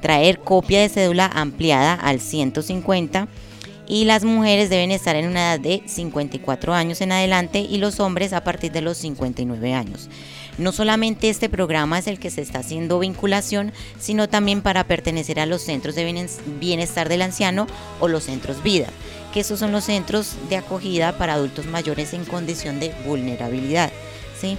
Traer 0.00 0.38
copia 0.38 0.80
de 0.80 0.88
cédula 0.88 1.26
ampliada 1.26 1.94
al 1.94 2.20
150 2.20 3.28
y 3.88 4.04
las 4.04 4.22
mujeres 4.22 4.70
deben 4.70 4.92
estar 4.92 5.16
en 5.16 5.26
una 5.26 5.54
edad 5.54 5.60
de 5.60 5.82
54 5.86 6.74
años 6.74 7.00
en 7.00 7.10
adelante 7.10 7.60
y 7.60 7.78
los 7.78 7.98
hombres 7.98 8.32
a 8.32 8.44
partir 8.44 8.70
de 8.70 8.82
los 8.82 8.98
59 8.98 9.72
años. 9.72 10.08
No 10.58 10.72
solamente 10.72 11.30
este 11.30 11.48
programa 11.48 12.00
es 12.00 12.08
el 12.08 12.18
que 12.18 12.30
se 12.30 12.42
está 12.42 12.58
haciendo 12.58 12.98
vinculación, 12.98 13.72
sino 14.00 14.28
también 14.28 14.60
para 14.60 14.84
pertenecer 14.84 15.38
a 15.38 15.46
los 15.46 15.62
centros 15.62 15.94
de 15.94 16.28
bienestar 16.58 17.08
del 17.08 17.22
anciano 17.22 17.68
o 18.00 18.08
los 18.08 18.24
centros 18.24 18.62
vida, 18.64 18.88
que 19.32 19.40
esos 19.40 19.60
son 19.60 19.70
los 19.70 19.84
centros 19.84 20.34
de 20.48 20.56
acogida 20.56 21.16
para 21.16 21.34
adultos 21.34 21.66
mayores 21.66 22.12
en 22.12 22.24
condición 22.24 22.80
de 22.80 22.92
vulnerabilidad. 23.06 23.92
¿sí? 24.40 24.58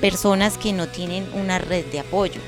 Personas 0.00 0.58
que 0.58 0.72
no 0.72 0.88
tienen 0.88 1.28
una 1.32 1.58
red 1.60 1.84
de 1.86 2.00
apoyo, 2.00 2.40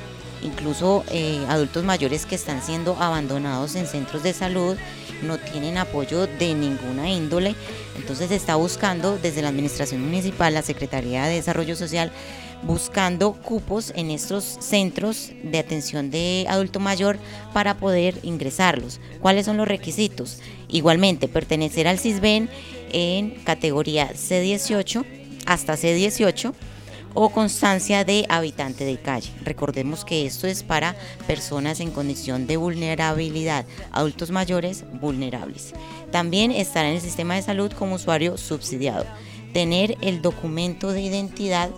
incluso 0.43 1.05
eh, 1.11 1.45
adultos 1.49 1.85
mayores 1.85 2.27
que 2.27 2.35
están 2.35 2.63
siendo 2.63 2.97
abandonados 3.01 3.77
en 3.77 3.87
centros 3.87 4.25
de 4.25 4.33
salud, 4.33 4.77
no 5.23 5.39
tienen 5.39 5.79
apoyo 5.79 6.27
de 6.27 6.55
ninguna 6.55 7.11
índole. 7.11 7.55
Entonces 7.97 8.29
se 8.29 8.37
está 8.37 8.57
buscando 8.57 9.19
desde 9.19 9.43
la 9.43 9.49
Administración 9.49 10.03
Municipal, 10.03 10.55
la 10.55 10.63
Secretaría 10.63 11.25
de 11.27 11.35
Desarrollo 11.35 11.77
Social, 11.77 12.13
buscando 12.63 13.33
cupos 13.33 13.93
en 13.95 14.11
estos 14.11 14.45
centros 14.45 15.31
de 15.43 15.59
atención 15.59 16.11
de 16.11 16.47
adulto 16.49 16.81
mayor 16.81 17.19
para 17.53 17.77
poder 17.79 18.19
ingresarlos. 18.23 19.01
¿Cuáles 19.21 19.47
son 19.47 19.57
los 19.57 19.69
requisitos? 19.69 20.41
Igualmente, 20.69 21.29
pertenecer 21.29 21.87
al 21.87 21.99
CISBEN 21.99 22.49
en 22.93 23.31
categoría 23.45 24.13
C18 24.13 25.05
hasta 25.47 25.75
C18 25.75 26.53
o 27.15 27.31
constancia 27.31 28.05
de 28.05 28.27
habitante 28.29 28.85
de 28.85 28.99
calle. 28.99 29.31
Recordemos 29.43 30.05
que 30.05 30.27
esto 30.27 30.47
es 30.47 30.63
para 30.63 30.95
personas 31.27 31.81
en 31.81 31.91
condición 31.91 32.47
de 32.47 32.57
vulnerabilidad, 32.57 33.65
adultos 33.93 34.31
mayores 34.31 34.85
vulnerables. 35.01 35.75
También 36.11 36.51
estar 36.51 36.85
en 36.85 36.95
el 36.95 37.01
sistema 37.01 37.35
de 37.35 37.43
salud 37.43 37.73
como 37.73 37.97
usuario 37.97 38.37
subsidiado. 38.37 39.05
Tener 39.53 39.97
el 40.01 40.23
documento 40.23 40.93
de 40.93 41.03
identidad 41.03 41.71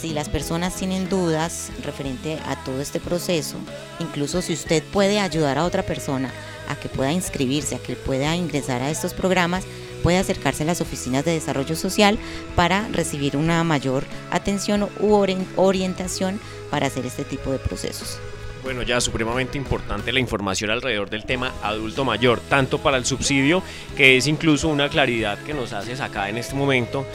Si 0.00 0.10
las 0.10 0.28
personas 0.28 0.76
tienen 0.76 1.08
dudas 1.08 1.70
referente 1.82 2.38
a 2.46 2.62
todo 2.64 2.80
este 2.80 3.00
proceso, 3.00 3.56
incluso 3.98 4.42
si 4.42 4.52
usted 4.52 4.82
puede 4.84 5.20
ayudar 5.20 5.58
a 5.58 5.64
otra 5.64 5.82
persona 5.82 6.30
a 6.68 6.76
que 6.76 6.88
pueda 6.88 7.12
inscribirse, 7.12 7.76
a 7.76 7.78
que 7.78 7.96
pueda 7.96 8.36
ingresar 8.36 8.82
a 8.82 8.90
estos 8.90 9.14
programas, 9.14 9.64
puede 10.02 10.18
acercarse 10.18 10.62
a 10.62 10.66
las 10.66 10.80
oficinas 10.80 11.24
de 11.24 11.32
desarrollo 11.32 11.74
social 11.74 12.18
para 12.54 12.86
recibir 12.88 13.36
una 13.36 13.64
mayor 13.64 14.04
atención 14.30 14.88
u 15.00 15.26
orientación 15.56 16.40
para 16.70 16.86
hacer 16.86 17.06
este 17.06 17.24
tipo 17.24 17.50
de 17.50 17.58
procesos. 17.58 18.18
Bueno, 18.66 18.82
ya 18.82 19.00
supremamente 19.00 19.56
importante 19.56 20.12
la 20.12 20.18
información 20.18 20.72
alrededor 20.72 21.08
del 21.08 21.24
tema 21.24 21.52
adulto 21.62 22.04
mayor, 22.04 22.40
tanto 22.48 22.78
para 22.78 22.96
el 22.96 23.06
subsidio, 23.06 23.62
que 23.96 24.16
es 24.16 24.26
incluso 24.26 24.66
una 24.66 24.88
claridad 24.88 25.38
que 25.38 25.54
nos 25.54 25.72
haces 25.72 26.00
acá 26.00 26.28
en 26.30 26.36
este 26.36 26.56
momento, 26.56 27.06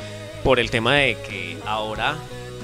por 0.45 0.61
el 0.61 0.71
tema 0.71 0.95
de 0.95 1.17
que 1.27 1.57
ahora 1.65 2.15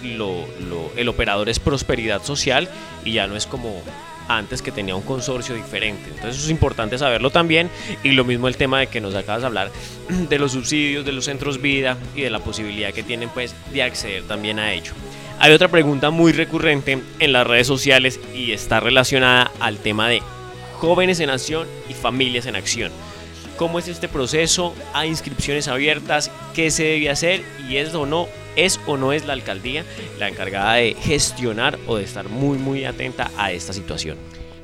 el 0.02 1.10
operador 1.10 1.50
es 1.50 1.60
prosperidad 1.60 2.24
social 2.24 2.70
y 3.04 3.12
ya 3.12 3.28
no 3.28 3.36
es 3.36 3.46
como 3.46 3.84
antes 4.30 4.62
que 4.62 4.72
tenía 4.72 4.96
un 4.96 5.02
consorcio 5.02 5.54
diferente. 5.54 6.10
Entonces 6.16 6.46
es 6.46 6.50
importante 6.50 6.98
saberlo 6.98 7.30
también. 7.30 7.70
Y 8.04 8.12
lo 8.12 8.24
mismo 8.24 8.48
el 8.48 8.56
tema 8.56 8.80
de 8.80 8.88
que 8.88 9.02
nos 9.02 9.16
acabas 9.16 9.42
de 9.42 9.48
hablar 9.48 9.70
de 10.08 10.40
los 10.40 10.54
subsidios, 10.54 11.04
de 11.04 11.12
los 11.12 11.26
centros 11.26 11.62
vida 11.62 11.98
y 12.16 12.22
de 12.22 12.30
la 12.30 12.40
posibilidad 12.40 12.94
que 12.94 13.04
tienen 13.04 13.28
pues 13.28 13.54
de 13.74 13.84
acceder 13.84 14.24
también 14.24 14.60
a 14.60 14.72
ello. 14.72 14.94
Hay 15.40 15.52
otra 15.52 15.68
pregunta 15.68 16.10
muy 16.10 16.32
recurrente 16.32 17.00
en 17.20 17.32
las 17.32 17.46
redes 17.46 17.68
sociales 17.68 18.20
y 18.34 18.54
está 18.54 18.80
relacionada 18.80 19.52
al 19.60 19.78
tema 19.78 20.10
de 20.10 20.24
jóvenes 20.80 21.20
en 21.20 21.30
acción 21.30 21.68
y 21.88 21.94
familias 21.94 22.48
en 22.48 22.56
acción. 22.56 22.92
¿Cómo 23.56 23.78
es 23.78 23.88
este 23.88 24.08
proceso? 24.08 24.74
¿Hay 24.94 25.10
inscripciones 25.10 25.68
abiertas? 25.68 26.32
¿Qué 26.56 26.72
se 26.72 26.86
debe 26.86 27.12
hacer? 27.12 27.44
¿Y 27.70 27.78
es 27.78 27.94
o 27.94 28.08
no 28.08 28.28
es 28.56 28.80
o 28.88 28.98
no 28.98 29.14
es 29.14 29.26
la 29.26 29.34
alcaldía 29.34 29.86
la 30.18 30.28
encargada 30.28 30.74
de 30.74 30.96
gestionar 31.00 31.78
o 31.86 31.98
de 31.98 32.04
estar 32.04 32.28
muy 32.30 32.58
muy 32.58 32.86
atenta 32.86 33.30
a 33.38 33.52
esta 33.52 33.74
situación? 33.74 34.18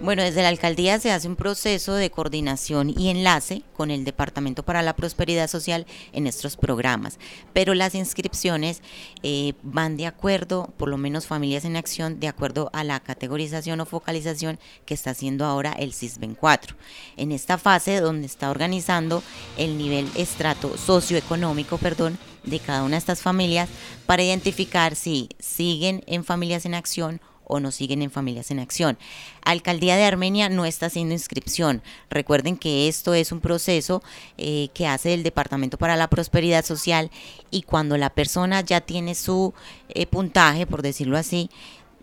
Bueno, 0.03 0.21
desde 0.21 0.41
la 0.41 0.49
alcaldía 0.49 0.99
se 0.99 1.13
hace 1.13 1.29
un 1.29 1.37
proceso 1.37 1.93
de 1.93 2.11
coordinación 2.11 2.89
y 2.89 3.07
enlace 3.07 3.61
con 3.73 3.89
el 3.89 4.03
Departamento 4.03 4.61
para 4.61 4.81
la 4.81 4.97
Prosperidad 4.97 5.49
Social 5.49 5.85
en 6.11 6.27
estos 6.27 6.57
programas, 6.57 7.19
pero 7.53 7.73
las 7.73 7.95
inscripciones 7.95 8.81
eh, 9.23 9.53
van 9.63 9.95
de 9.95 10.05
acuerdo, 10.05 10.73
por 10.75 10.89
lo 10.89 10.97
menos 10.97 11.25
Familias 11.25 11.63
en 11.63 11.77
Acción, 11.77 12.19
de 12.19 12.27
acuerdo 12.27 12.69
a 12.73 12.83
la 12.83 12.99
categorización 12.99 13.79
o 13.79 13.85
focalización 13.85 14.59
que 14.85 14.93
está 14.93 15.11
haciendo 15.11 15.45
ahora 15.45 15.71
el 15.71 15.93
CISBEN 15.93 16.35
4. 16.35 16.75
En 17.15 17.31
esta 17.31 17.57
fase 17.57 18.01
donde 18.01 18.27
está 18.27 18.51
organizando 18.51 19.23
el 19.57 19.77
nivel 19.77 20.11
estrato 20.15 20.77
socioeconómico, 20.77 21.77
perdón, 21.77 22.19
de 22.43 22.59
cada 22.59 22.83
una 22.83 22.95
de 22.95 22.97
estas 22.97 23.21
familias 23.21 23.69
para 24.05 24.21
identificar 24.21 24.97
si 24.97 25.29
siguen 25.39 26.03
en 26.07 26.25
Familias 26.25 26.65
en 26.65 26.73
Acción 26.73 27.21
o 27.21 27.32
no 27.59 27.71
siguen 27.71 28.01
en 28.01 28.11
Familias 28.11 28.51
en 28.51 28.59
Acción. 28.59 28.97
Alcaldía 29.43 29.95
de 29.95 30.05
Armenia 30.05 30.49
no 30.49 30.65
está 30.65 30.87
haciendo 30.87 31.13
inscripción. 31.13 31.81
Recuerden 32.09 32.57
que 32.57 32.87
esto 32.87 33.13
es 33.13 33.31
un 33.31 33.39
proceso 33.39 34.03
eh, 34.37 34.69
que 34.73 34.87
hace 34.87 35.13
el 35.13 35.23
Departamento 35.23 35.77
para 35.77 35.95
la 35.95 36.09
Prosperidad 36.09 36.65
Social 36.65 37.11
y 37.51 37.63
cuando 37.63 37.97
la 37.97 38.09
persona 38.09 38.61
ya 38.61 38.81
tiene 38.81 39.15
su 39.15 39.53
eh, 39.89 40.05
puntaje, 40.05 40.65
por 40.65 40.81
decirlo 40.81 41.17
así, 41.17 41.49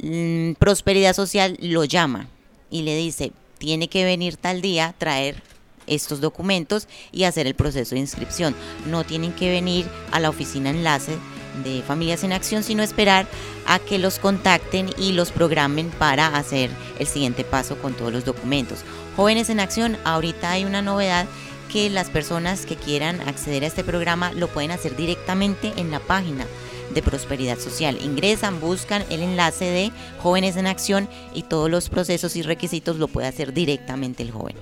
mm, 0.03 0.53
Prosperidad 0.55 1.15
Social 1.15 1.57
lo 1.61 1.85
llama 1.85 2.29
y 2.71 2.83
le 2.83 2.97
dice, 2.97 3.33
tiene 3.59 3.89
que 3.89 4.05
venir 4.05 4.37
tal 4.37 4.63
día, 4.63 4.95
traer 4.97 5.43
estos 5.87 6.21
documentos 6.21 6.89
y 7.13 7.25
hacer 7.25 7.47
el 7.47 7.55
proceso 7.55 7.95
de 7.95 8.01
inscripción. 8.01 8.55
No 8.87 9.05
tienen 9.05 9.33
que 9.33 9.51
venir 9.51 9.87
a 10.13 10.21
la 10.21 10.31
oficina 10.31 10.71
enlace 10.71 11.19
de 11.65 11.83
Familias 11.83 12.25
en 12.25 12.33
Acción, 12.33 12.63
sino 12.63 12.83
esperar 12.83 13.27
a 13.67 13.79
que 13.79 13.99
los 13.99 14.19
contacten 14.19 14.91
y 14.99 15.13
los 15.13 15.31
programen 15.31 15.91
para 15.91 16.29
hacer 16.37 16.71
el 16.99 17.07
siguiente 17.07 17.45
paso 17.45 17.77
con 17.77 17.95
todos 17.95 18.13
los 18.13 18.25
documentos. 18.25 18.81
Jóvenes 19.17 19.51
en 19.51 19.61
Acción, 19.61 19.97
ahorita 20.05 20.51
hay 20.51 20.65
una 20.65 20.83
novedad 20.83 21.27
que 21.73 21.91
las 21.91 22.11
personas 22.11 22.67
que 22.67 22.77
quieran 22.77 23.21
acceder 23.21 23.65
a 23.65 23.69
este 23.69 23.85
programa 23.85 24.33
lo 24.33 24.49
pueden 24.49 24.73
hacer 24.73 24.97
directamente 24.97 25.73
en 25.77 25.91
la 25.91 26.01
página 26.01 26.47
de 26.93 27.03
Prosperidad 27.03 27.59
Social. 27.59 27.99
Ingresan, 28.03 28.61
buscan 28.61 29.05
el 29.11 29.23
enlace 29.23 29.67
de 29.67 29.93
Jóvenes 30.21 30.57
en 30.57 30.67
Acción 30.67 31.09
y 31.35 31.45
todos 31.45 31.71
los 31.71 31.89
procesos 31.89 32.37
y 32.37 32.43
requisitos 32.43 32.97
lo 32.97 33.09
puede 33.09 33.29
hacer 33.29 33.53
directamente 33.53 34.23
el 34.23 34.33
joven. 34.33 34.57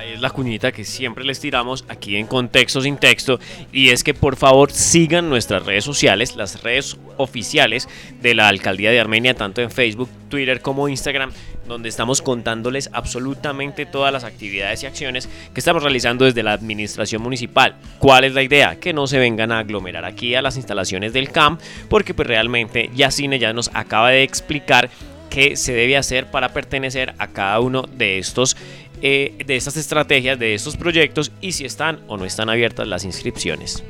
Es 0.00 0.20
la 0.20 0.30
cuñita 0.30 0.72
que 0.72 0.84
siempre 0.84 1.22
les 1.22 1.38
tiramos 1.38 1.84
aquí 1.86 2.16
en 2.16 2.26
Contexto 2.26 2.80
sin 2.80 2.96
Texto 2.96 3.38
y 3.72 3.90
es 3.90 4.02
que 4.02 4.14
por 4.14 4.36
favor 4.36 4.72
sigan 4.72 5.28
nuestras 5.28 5.66
redes 5.66 5.84
sociales, 5.84 6.34
las 6.34 6.62
redes 6.62 6.96
oficiales 7.18 7.88
de 8.20 8.34
la 8.34 8.48
Alcaldía 8.48 8.90
de 8.90 9.00
Armenia, 9.00 9.34
tanto 9.34 9.60
en 9.60 9.70
Facebook, 9.70 10.08
Twitter 10.30 10.62
como 10.62 10.88
Instagram, 10.88 11.30
donde 11.68 11.90
estamos 11.90 12.22
contándoles 12.22 12.88
absolutamente 12.94 13.84
todas 13.84 14.12
las 14.12 14.24
actividades 14.24 14.82
y 14.82 14.86
acciones 14.86 15.28
que 15.52 15.60
estamos 15.60 15.82
realizando 15.82 16.24
desde 16.24 16.42
la 16.42 16.54
administración 16.54 17.20
municipal. 17.20 17.76
¿Cuál 17.98 18.24
es 18.24 18.32
la 18.32 18.42
idea? 18.42 18.80
Que 18.80 18.94
no 18.94 19.06
se 19.06 19.18
vengan 19.18 19.52
a 19.52 19.58
aglomerar 19.58 20.06
aquí 20.06 20.34
a 20.34 20.42
las 20.42 20.56
instalaciones 20.56 21.12
del 21.12 21.30
CAMP, 21.30 21.60
porque 21.90 22.14
pues 22.14 22.26
realmente 22.26 22.90
Yacine 22.94 23.38
ya 23.38 23.52
nos 23.52 23.70
acaba 23.74 24.10
de 24.10 24.22
explicar 24.22 24.88
qué 25.32 25.56
se 25.56 25.72
debe 25.72 25.96
hacer 25.96 26.26
para 26.26 26.50
pertenecer 26.50 27.14
a 27.16 27.28
cada 27.28 27.58
uno 27.60 27.82
de 27.82 28.18
estos 28.18 28.54
eh, 29.02 29.34
de 29.44 29.56
estas 29.56 29.76
estrategias, 29.76 30.38
de 30.38 30.54
estos 30.54 30.76
proyectos 30.76 31.32
y 31.40 31.52
si 31.52 31.64
están 31.64 32.00
o 32.06 32.16
no 32.16 32.24
están 32.24 32.48
abiertas 32.48 32.86
las 32.86 33.04
inscripciones. 33.04 33.82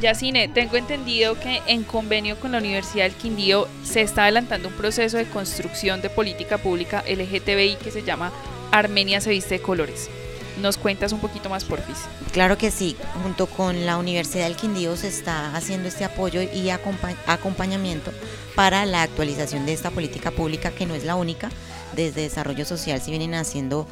Yacine, 0.00 0.48
tengo 0.48 0.76
entendido 0.76 1.38
que 1.38 1.60
en 1.66 1.84
convenio 1.84 2.36
con 2.36 2.52
la 2.52 2.58
Universidad 2.58 3.04
del 3.04 3.14
Quindío 3.14 3.68
se 3.82 4.00
está 4.00 4.22
adelantando 4.22 4.68
un 4.68 4.74
proceso 4.74 5.18
de 5.18 5.24
construcción 5.26 6.00
de 6.00 6.08
política 6.08 6.58
pública 6.58 7.04
LGTBI 7.06 7.76
que 7.82 7.90
se 7.90 8.02
llama 8.02 8.32
Armenia 8.72 9.20
se 9.20 9.30
viste 9.30 9.56
de 9.56 9.62
colores. 9.62 10.10
¿Nos 10.60 10.76
cuentas 10.76 11.12
un 11.12 11.20
poquito 11.20 11.48
más, 11.48 11.64
porfis? 11.64 11.96
Claro 12.32 12.58
que 12.58 12.70
sí. 12.70 12.96
Junto 13.22 13.46
con 13.46 13.86
la 13.86 13.96
Universidad 13.96 14.44
del 14.44 14.56
Quindío 14.56 14.96
se 14.96 15.08
está 15.08 15.56
haciendo 15.56 15.88
este 15.88 16.04
apoyo 16.04 16.42
y 16.42 16.68
acompañamiento 16.70 18.12
para 18.54 18.84
la 18.84 19.02
actualización 19.02 19.64
de 19.64 19.72
esta 19.72 19.90
política 19.90 20.30
pública, 20.30 20.70
que 20.70 20.84
no 20.84 20.94
es 20.94 21.04
la 21.04 21.14
única. 21.14 21.50
Desde 21.96 22.22
Desarrollo 22.22 22.64
Social 22.66 23.00
se 23.00 23.10
vienen 23.10 23.34
haciendo 23.34 23.88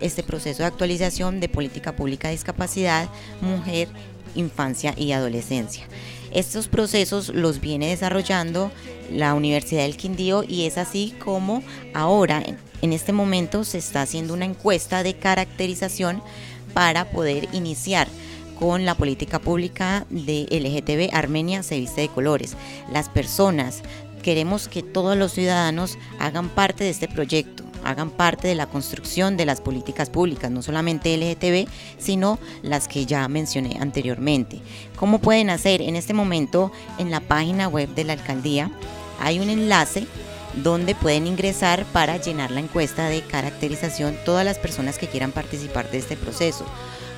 este 0.00 0.22
proceso 0.22 0.62
de 0.62 0.66
actualización 0.66 1.40
de 1.40 1.48
política 1.48 1.96
pública 1.96 2.28
de 2.28 2.34
discapacidad, 2.34 3.08
mujer, 3.40 3.88
infancia 4.34 4.94
y 4.96 5.12
adolescencia. 5.12 5.86
Estos 6.32 6.68
procesos 6.68 7.28
los 7.30 7.60
viene 7.60 7.88
desarrollando 7.88 8.70
la 9.10 9.34
Universidad 9.34 9.82
del 9.82 9.96
Quindío 9.96 10.44
y 10.46 10.64
es 10.66 10.78
así 10.78 11.14
como 11.22 11.62
ahora 11.94 12.42
en 12.82 12.92
este 12.92 13.12
momento 13.12 13.64
se 13.64 13.78
está 13.78 14.02
haciendo 14.02 14.34
una 14.34 14.44
encuesta 14.44 15.02
de 15.02 15.14
caracterización 15.14 16.22
para 16.72 17.10
poder 17.10 17.48
iniciar 17.52 18.08
con 18.58 18.84
la 18.84 18.94
política 18.94 19.38
pública 19.38 20.06
de 20.10 20.46
LGTB 20.50 21.14
Armenia 21.16 21.62
se 21.62 21.80
viste 21.80 22.02
de 22.02 22.08
colores. 22.08 22.56
Las 22.92 23.08
personas 23.08 23.82
queremos 24.22 24.68
que 24.68 24.82
todos 24.82 25.16
los 25.16 25.32
ciudadanos 25.32 25.96
hagan 26.18 26.50
parte 26.50 26.84
de 26.84 26.90
este 26.90 27.08
proyecto, 27.08 27.64
hagan 27.84 28.10
parte 28.10 28.48
de 28.48 28.54
la 28.54 28.66
construcción 28.66 29.36
de 29.36 29.46
las 29.46 29.60
políticas 29.60 30.10
públicas, 30.10 30.50
no 30.50 30.62
solamente 30.62 31.16
LGTB, 31.16 31.68
sino 31.98 32.38
las 32.62 32.88
que 32.88 33.06
ya 33.06 33.26
mencioné 33.28 33.78
anteriormente. 33.80 34.60
¿Cómo 34.96 35.18
pueden 35.18 35.50
hacer? 35.50 35.82
En 35.82 35.96
este 35.96 36.14
momento 36.14 36.72
en 36.98 37.10
la 37.10 37.20
página 37.20 37.68
web 37.68 37.88
de 37.94 38.04
la 38.04 38.14
alcaldía 38.14 38.70
hay 39.20 39.38
un 39.38 39.50
enlace 39.50 40.06
donde 40.54 40.94
pueden 40.94 41.26
ingresar 41.26 41.84
para 41.86 42.16
llenar 42.16 42.50
la 42.50 42.60
encuesta 42.60 43.08
de 43.08 43.22
caracterización 43.22 44.16
todas 44.24 44.44
las 44.44 44.58
personas 44.58 44.98
que 44.98 45.06
quieran 45.06 45.32
participar 45.32 45.90
de 45.90 45.98
este 45.98 46.16
proceso. 46.16 46.64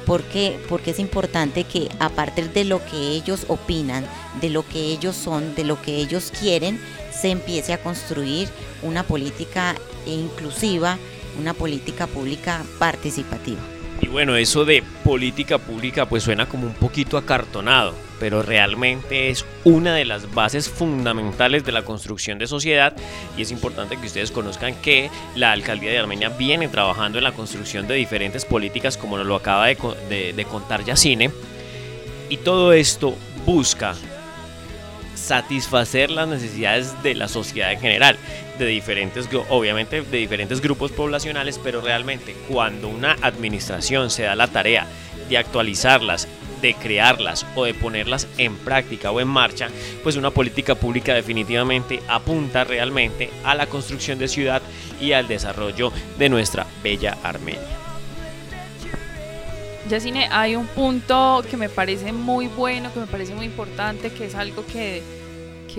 ¿Por 0.07 0.25
qué? 0.25 0.59
Porque 0.69 0.91
es 0.91 0.99
importante 0.99 1.65
que 1.65 1.89
a 2.01 2.09
partir 2.09 2.53
de 2.53 2.65
lo 2.65 2.85
que 2.85 2.97
ellos 2.97 3.47
opinan, 3.49 4.05
de 4.41 4.51
lo 4.51 4.67
que 4.67 4.81
ellos 4.81 5.17
son, 5.17 5.55
de 5.55 5.65
lo 5.65 5.81
que 5.81 5.97
ellos 5.97 6.33
quieren, 6.39 6.81
se 7.23 7.31
empiece 7.31 7.73
a 7.73 7.79
construir 7.79 8.49
una 8.83 9.05
política 9.05 9.77
inclusiva, 10.07 10.99
una 11.39 11.55
política 11.55 12.09
pública 12.09 12.65
participativa. 12.81 13.61
Y 14.01 14.09
bueno, 14.09 14.35
eso 14.35 14.65
de 14.65 14.83
política 15.05 15.59
pública 15.59 16.07
pues 16.07 16.25
suena 16.25 16.47
como 16.47 16.67
un 16.67 16.75
poquito 16.75 17.17
acartonado, 17.17 17.95
pero 18.19 18.43
realmente 18.43 19.31
es 19.31 19.45
una 19.63 19.95
de 19.95 20.05
las 20.05 20.35
bases 20.35 20.69
fundamentales 20.69 21.65
de 21.65 21.71
la 21.71 21.85
construcción 21.85 22.41
de 22.41 22.49
sociedad 22.49 22.93
y 23.39 23.43
es 23.43 23.53
importante 23.53 23.97
que 23.97 24.09
ustedes 24.09 24.33
conozcan 24.33 24.75
que 24.75 25.09
la 25.37 25.53
alcaldía 25.53 25.93
de 25.93 26.01
Armenia 26.01 26.29
viene 26.31 26.67
trabajando 26.67 27.19
en 27.19 27.25
la 27.25 27.33
construcción 27.33 27.87
de 27.87 27.95
diferentes 27.95 28.45
políticas 28.45 28.97
como 28.97 29.17
nos 29.17 29.27
lo 29.29 29.37
acaba 29.37 29.69
de, 29.69 30.33
de 30.35 30.45
contar 30.47 30.85
Yacine 30.85 31.31
y 32.29 32.39
todo 32.39 32.73
esto 32.73 33.15
busca 33.47 33.95
satisfacer 35.23 36.11
las 36.11 36.29
necesidades 36.29 37.01
de 37.03 37.15
la 37.15 37.29
sociedad 37.29 37.73
en 37.73 37.81
general, 37.81 38.17
de 38.59 38.67
diferentes, 38.67 39.29
obviamente 39.49 40.03
de 40.03 40.19
diferentes 40.19 40.61
grupos 40.61 40.93
poblacionales, 40.93 41.59
pero 41.63 41.81
realmente 41.81 42.37
cuando 42.49 42.89
una 42.89 43.17
administración 43.23 44.11
se 44.11 44.25
da 44.25 44.35
la 44.35 44.49
tarea 44.49 44.87
de 45.29 45.39
actualizarlas, 45.39 46.29
de 46.61 46.75
crearlas 46.75 47.47
o 47.55 47.65
de 47.65 47.75
ponerlas 47.75 48.29
en 48.39 48.57
práctica 48.57 49.11
o 49.11 49.21
en 49.21 49.29
marcha, 49.29 49.69
pues 50.03 50.17
una 50.17 50.31
política 50.31 50.75
pública 50.75 51.15
definitivamente 51.15 52.01
apunta 52.09 52.65
realmente 52.65 53.31
a 53.45 53.55
la 53.55 53.67
construcción 53.67 54.19
de 54.19 54.29
ciudad 54.29 54.63
y 55.01 55.13
al 55.13 55.29
desarrollo 55.29 55.93
de 56.19 56.29
nuestra 56.29 56.67
bella 56.83 57.17
Armenia. 57.23 57.92
Yacine, 59.93 60.27
hay 60.33 60.57
un 60.57 60.67
punto 60.69 61.45
que 61.51 61.59
me 61.59 61.69
parece 61.69 62.15
muy 62.15 62.47
bueno, 62.47 62.91
que 62.95 63.01
me 63.01 63.07
parece 63.07 63.35
muy 63.35 63.45
importante, 63.45 64.11
que 64.11 64.25
es 64.25 64.35
algo 64.35 64.65
que, 64.65 65.03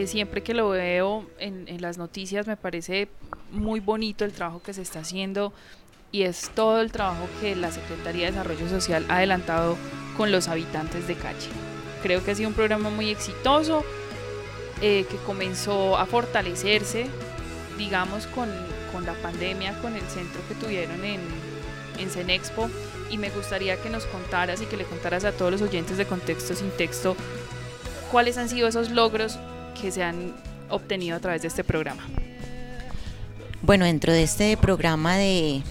siempre 0.06 0.43
que 0.43 0.54
lo 0.54 0.69
veo 0.69 1.26
en, 1.39 1.67
en, 1.67 1.82
las 1.82 1.97
noticias 1.97 2.45
me 2.45 2.56
parece 2.56 3.08
muy 3.49 3.80
bonito 3.80 4.23
el 4.23 4.32
trabajo 4.32 4.62
que 4.62 4.71
se 4.71 4.84
está 4.84 4.99
haciendo 4.99 5.52
y 6.12 6.23
es 6.23 6.52
todo 6.54 6.80
el 6.82 6.91
trabajo 6.91 7.28
que 7.41 7.56
la 7.56 7.71
Secretaría 7.71 8.26
de 8.26 8.34
Desarrollo 8.34 8.69
Social 8.69 9.04
ha 9.10 9.17
adelantado 9.17 9.78
con 10.15 10.32
los 10.32 10.47
habitantes 10.47 11.08
de 11.08 11.15
calle. 11.15 11.49
Creo 12.04 12.23
que 12.23 12.30
ha 12.30 12.36
sido 12.36 12.49
un 12.49 12.56
programa 12.56 12.91
muy 12.91 13.10
exitoso, 13.10 13.84
eh, 14.80 15.08
que 15.10 15.17
comenzó 15.26 15.97
a 15.97 16.06
fortalecerse, 16.06 17.08
digamos, 17.80 18.28
con, 18.28 18.47
con, 18.91 19.08
la 19.08 19.13
pandemia, 19.13 19.73
con 19.82 19.95
el 19.95 20.04
centro 20.04 20.39
que 20.47 20.54
tuvieron 20.54 21.04
en, 21.04 21.19
en 21.99 22.10
Cenexpo. 22.10 22.69
Y 23.10 23.17
me 23.17 23.29
gustaría 23.29 23.77
que 23.77 23.89
nos 23.89 24.06
contaras 24.06 24.62
y 24.62 24.65
que 24.65 24.77
le 24.77 24.86
contaras 24.86 25.23
a 25.23 25.32
todos 25.32 25.51
los 25.51 25.62
oyentes 25.62 25.97
de 25.97 26.06
Contexto 26.06 26.56
sin 26.56 26.71
Texto 26.71 27.15
cuáles 28.12 28.38
han 28.38 28.47
sido 28.47 28.67
esos 28.67 28.91
logros 28.91 29.39
que 29.82 29.91
se 29.91 30.03
han 30.03 30.34
obtenido 30.69 31.17
a 31.17 31.19
través 31.19 31.41
de 31.41 31.47
este 31.47 31.63
programa. 31.63 32.03
Bueno, 33.63 33.86
dentro 33.86 34.13
de 34.13 34.23
este 34.23 34.56
programa 34.58 35.17
de 35.17 35.63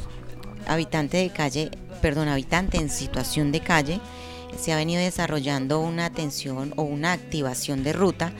habitante 0.66 1.18
de 1.18 1.30
calle, 1.30 1.70
perdón, 2.00 2.28
habitante 2.28 2.78
en 2.78 2.90
situación 2.90 3.52
de 3.52 3.60
calle, 3.60 4.00
se 4.58 4.72
ha 4.72 4.76
venido 4.76 5.00
desarrollando 5.00 5.80
una 5.80 6.06
atención 6.06 6.72
o 6.76 6.82
una 6.82 7.12
activación 7.12 7.84
de 7.84 7.92
ruta 7.92 8.32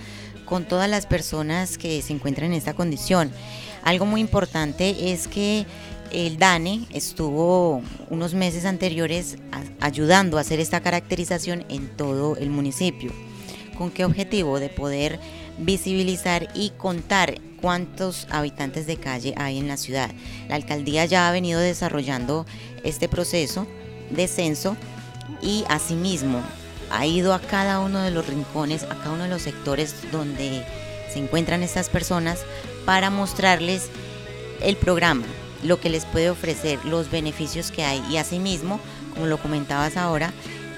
con 0.47 0.65
todas 0.65 0.89
las 0.89 1.07
personas 1.07 1.79
que 1.79 2.03
se 2.03 2.13
encuentran 2.13 2.53
en 2.53 2.59
esta 2.59 2.75
condición. 2.75 3.31
Algo 3.85 4.05
muy 4.05 4.21
importante 4.21 5.13
es 5.13 5.29
que 5.29 5.65
el 6.13 6.39
DANE 6.39 6.87
estuvo 6.93 7.83
unos 8.11 8.35
meses 8.35 8.65
anteriores 8.65 9.39
ayudando 9.81 10.39
a 10.39 10.43
hacer 10.43 10.61
esta 10.61 10.81
caracterización 10.81 11.65
en 11.69 11.89
todo 11.97 12.37
el 12.37 12.51
municipio. 12.51 13.13
¿Con 13.77 13.91
qué 13.91 14.05
objetivo? 14.05 14.61
De 14.61 14.69
poder 14.69 15.19
visibilizar 15.59 16.49
y 16.55 16.71
contar 16.71 17.41
cuántos 17.61 18.27
habitantes 18.31 18.87
de 18.87 18.97
calle 18.97 19.35
hay 19.37 19.59
en 19.59 19.69
la 19.69 19.77
ciudad. 19.77 20.11
La 20.49 20.57
alcaldía 20.57 21.05
ya 21.07 21.29
ha 21.29 21.33
venido 21.33 21.61
desarrollando 21.61 22.47
este 22.85 23.09
proceso 23.09 23.67
de 24.11 24.29
censo 24.29 24.77
y 25.41 25.65
asimismo 25.69 26.43
ha 26.91 27.07
ido 27.07 27.33
a 27.33 27.41
cada 27.41 27.81
uno 27.81 28.03
de 28.03 28.11
los 28.11 28.27
rincones, 28.27 28.83
a 28.83 28.89
cada 28.89 29.13
uno 29.13 29.25
de 29.25 29.31
los 29.31 29.43
sectores 29.43 29.95
donde 30.13 30.65
se 31.11 31.19
encuentran 31.19 31.63
estas 31.63 31.89
personas 31.89 32.45
para 32.85 33.11
mostrarles 33.11 33.89
el 34.61 34.77
programa, 34.77 35.25
lo 35.63 35.81
que 35.81 35.91
les 35.91 36.05
puede 36.05 36.31
ofrecer, 36.31 36.85
los 36.85 37.11
beneficios 37.11 37.71
que 37.71 37.85
hay 37.85 38.03
y 38.11 38.17
asimismo, 38.17 38.81
como 39.15 39.27
lo 39.27 39.39
comentabas 39.39 39.97
ahora, 39.97 40.33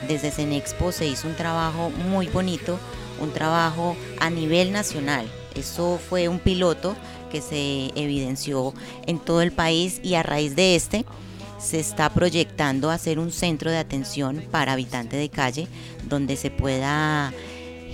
desde 0.09 0.31
Cenexpo 0.31 0.93
se 0.93 1.07
hizo 1.07 1.29
un 1.29 1.35
trabajo 1.35 1.91
muy 1.91 2.27
bonito, 2.29 2.79
un 3.21 3.33
trabajo 3.33 3.97
a 4.21 4.31
nivel 4.31 4.73
nacional. 4.73 5.27
Eso 5.55 5.99
fue 6.09 6.29
un 6.29 6.39
piloto 6.39 6.95
que 7.31 7.41
se 7.41 7.91
evidenció 7.95 8.75
en 9.07 9.19
todo 9.19 9.41
el 9.43 9.53
país 9.53 10.01
y 10.03 10.15
a 10.15 10.23
raíz 10.23 10.55
de 10.57 10.77
este 10.77 11.05
se 11.59 11.81
está 11.81 12.11
proyectando 12.11 12.91
hacer 12.91 13.19
un 13.19 13.33
centro 13.33 13.71
de 13.71 13.79
atención 13.79 14.45
para 14.51 14.73
habitantes 14.73 15.19
de 15.19 15.31
calle 15.31 15.67
donde 16.09 16.37
se 16.37 16.51
pueda 16.51 17.33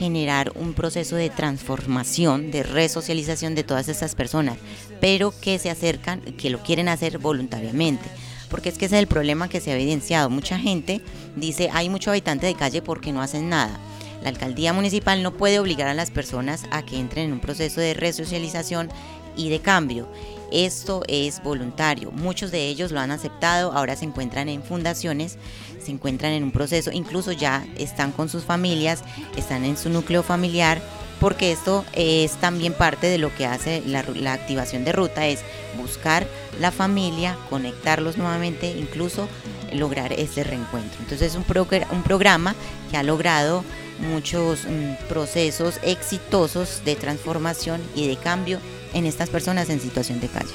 generar 0.01 0.51
un 0.55 0.73
proceso 0.73 1.15
de 1.15 1.29
transformación, 1.29 2.51
de 2.51 2.63
resocialización 2.63 3.55
de 3.55 3.65
todas 3.65 3.87
estas 3.91 4.15
personas, 4.15 4.57
pero 4.99 5.31
que 5.43 5.59
se 5.59 5.69
acercan, 5.69 6.23
que 6.23 6.49
lo 6.49 6.63
quieren 6.63 6.89
hacer 6.89 7.19
voluntariamente. 7.19 8.09
Porque 8.49 8.71
es 8.71 8.79
que 8.79 8.87
ese 8.87 8.97
es 8.97 9.01
el 9.03 9.09
problema 9.09 9.51
que 9.51 9.61
se 9.61 9.71
ha 9.71 9.75
evidenciado. 9.75 10.31
Mucha 10.31 10.59
gente 10.59 11.03
dice, 11.37 11.69
hay 11.75 11.91
mucho 11.91 12.11
habitante 12.11 12.47
de 12.47 12.55
calle 12.55 12.81
porque 12.81 13.13
no 13.13 13.21
hacen 13.21 13.51
nada. 13.51 13.79
La 14.23 14.31
alcaldía 14.31 14.73
municipal 14.73 15.23
no 15.23 15.37
puede 15.37 15.59
obligar 15.59 15.89
a 15.89 15.95
las 15.95 16.11
personas 16.11 16.65
a 16.71 16.83
que 16.83 16.99
entren 16.99 17.27
en 17.27 17.33
un 17.35 17.41
proceso 17.41 17.83
de 17.83 17.93
resocialización 17.93 18.89
y 19.37 19.51
de 19.51 19.61
cambio. 19.61 20.09
Esto 20.51 21.03
es 21.09 21.43
voluntario. 21.43 22.11
Muchos 22.11 22.51
de 22.51 22.69
ellos 22.69 22.91
lo 22.91 23.01
han 23.01 23.11
aceptado, 23.11 23.73
ahora 23.73 23.97
se 23.97 24.05
encuentran 24.05 24.49
en 24.49 24.63
fundaciones, 24.63 25.39
se 25.85 25.93
encuentran 25.93 26.33
en 26.33 26.43
un 26.45 26.51
proceso, 26.51 26.91
incluso 26.93 27.33
ya 27.33 27.67
están 27.77 28.13
con 28.13 28.29
sus 28.29 28.45
familias, 28.45 29.03
están 29.37 29.65
en 29.65 29.77
su 29.77 29.89
núcleo 29.91 30.23
familiar, 30.23 30.81
porque 31.21 31.53
esto 31.53 31.85
es 31.93 32.33
también 32.37 32.73
parte 32.73 33.07
de 33.07 33.19
lo 33.19 33.35
que 33.35 33.47
hace 33.47 33.83
la, 33.87 34.33
activación 34.33 34.85
de 34.85 34.93
ruta, 34.93 35.27
es 35.27 35.41
buscar 35.81 36.27
la 36.59 36.73
familia, 36.73 37.37
conectarlos 37.51 38.17
nuevamente, 38.17 38.75
incluso 38.77 39.29
lograr 39.73 40.13
ese 40.13 40.43
reencuentro. 40.43 40.99
Entonces 41.01 41.33
es 41.33 41.37
un, 41.37 42.03
programa 42.03 42.55
que 42.91 42.97
ha 42.97 43.03
logrado 43.03 43.63
muchos 44.01 44.65
mm, 44.65 45.09
procesos 45.09 45.79
exitosos 45.83 46.83
de 46.85 46.97
transformación 46.97 47.81
y 47.95 48.09
de 48.09 48.17
cambio 48.17 48.59
en 48.94 49.07
estas 49.07 49.31
personas 49.31 49.70
en 49.70 49.81
situación 49.81 50.20
de 50.20 50.29
calle. 50.29 50.55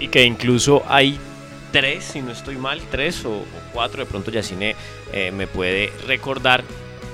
Y 0.00 0.08
que 0.08 0.24
incluso 0.24 0.82
hay 0.86 1.18
tres, 1.72 2.04
si 2.04 2.22
no 2.22 2.32
estoy 2.32 2.56
mal, 2.56 2.80
tres 2.90 3.24
o, 3.24 3.44
cuatro, 3.72 4.04
de 4.04 4.10
pronto 4.10 4.30
Yacine 4.30 4.76
eh, 5.12 5.32
me 5.32 5.46
puede 5.46 5.92
recordar 6.06 6.62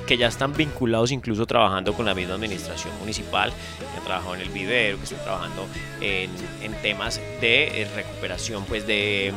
que 0.06 0.18
ya 0.18 0.26
están 0.26 0.52
vinculados 0.52 1.12
incluso 1.12 1.46
trabajando 1.46 1.94
con 1.94 2.04
la 2.04 2.14
misma 2.14 2.34
administración 2.34 2.92
municipal, 2.98 3.52
que 3.78 3.98
han 3.98 4.04
trabajado 4.04 4.34
en 4.34 4.40
el 4.40 4.48
vivero, 4.50 4.98
que 4.98 5.04
están 5.04 5.22
trabajando 5.22 5.68
en, 6.00 6.30
temas 6.82 7.20
de 7.40 7.82
eh, 7.82 7.88
recuperación 7.94 8.64
pues 8.64 8.86
de, 8.86 9.32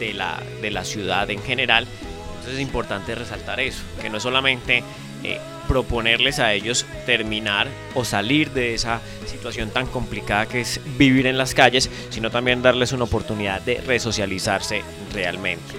de, 0.00 0.12
la, 0.12 0.42
de 0.60 0.70
la 0.70 0.84
ciudad 0.84 1.30
en 1.30 1.40
general. 1.40 1.86
Entonces 2.30 2.54
es 2.54 2.60
importante 2.60 3.14
resaltar 3.14 3.60
eso, 3.60 3.84
que 4.02 4.10
no 4.10 4.16
es 4.16 4.22
solamente 4.22 4.82
eh, 5.22 5.40
proponerles 5.68 6.38
a 6.38 6.52
ellos 6.52 6.86
terminar 7.04 7.68
o 7.94 8.04
salir 8.04 8.50
de 8.52 8.74
esa 8.74 9.00
situación 9.26 9.70
tan 9.70 9.86
complicada 9.86 10.46
que 10.46 10.60
es 10.60 10.80
vivir 10.96 11.26
en 11.26 11.38
las 11.38 11.54
calles, 11.54 11.90
sino 12.10 12.30
también 12.30 12.62
darles 12.62 12.92
una 12.92 13.04
oportunidad 13.04 13.60
de 13.62 13.80
resocializarse 13.80 14.82
realmente. 15.12 15.74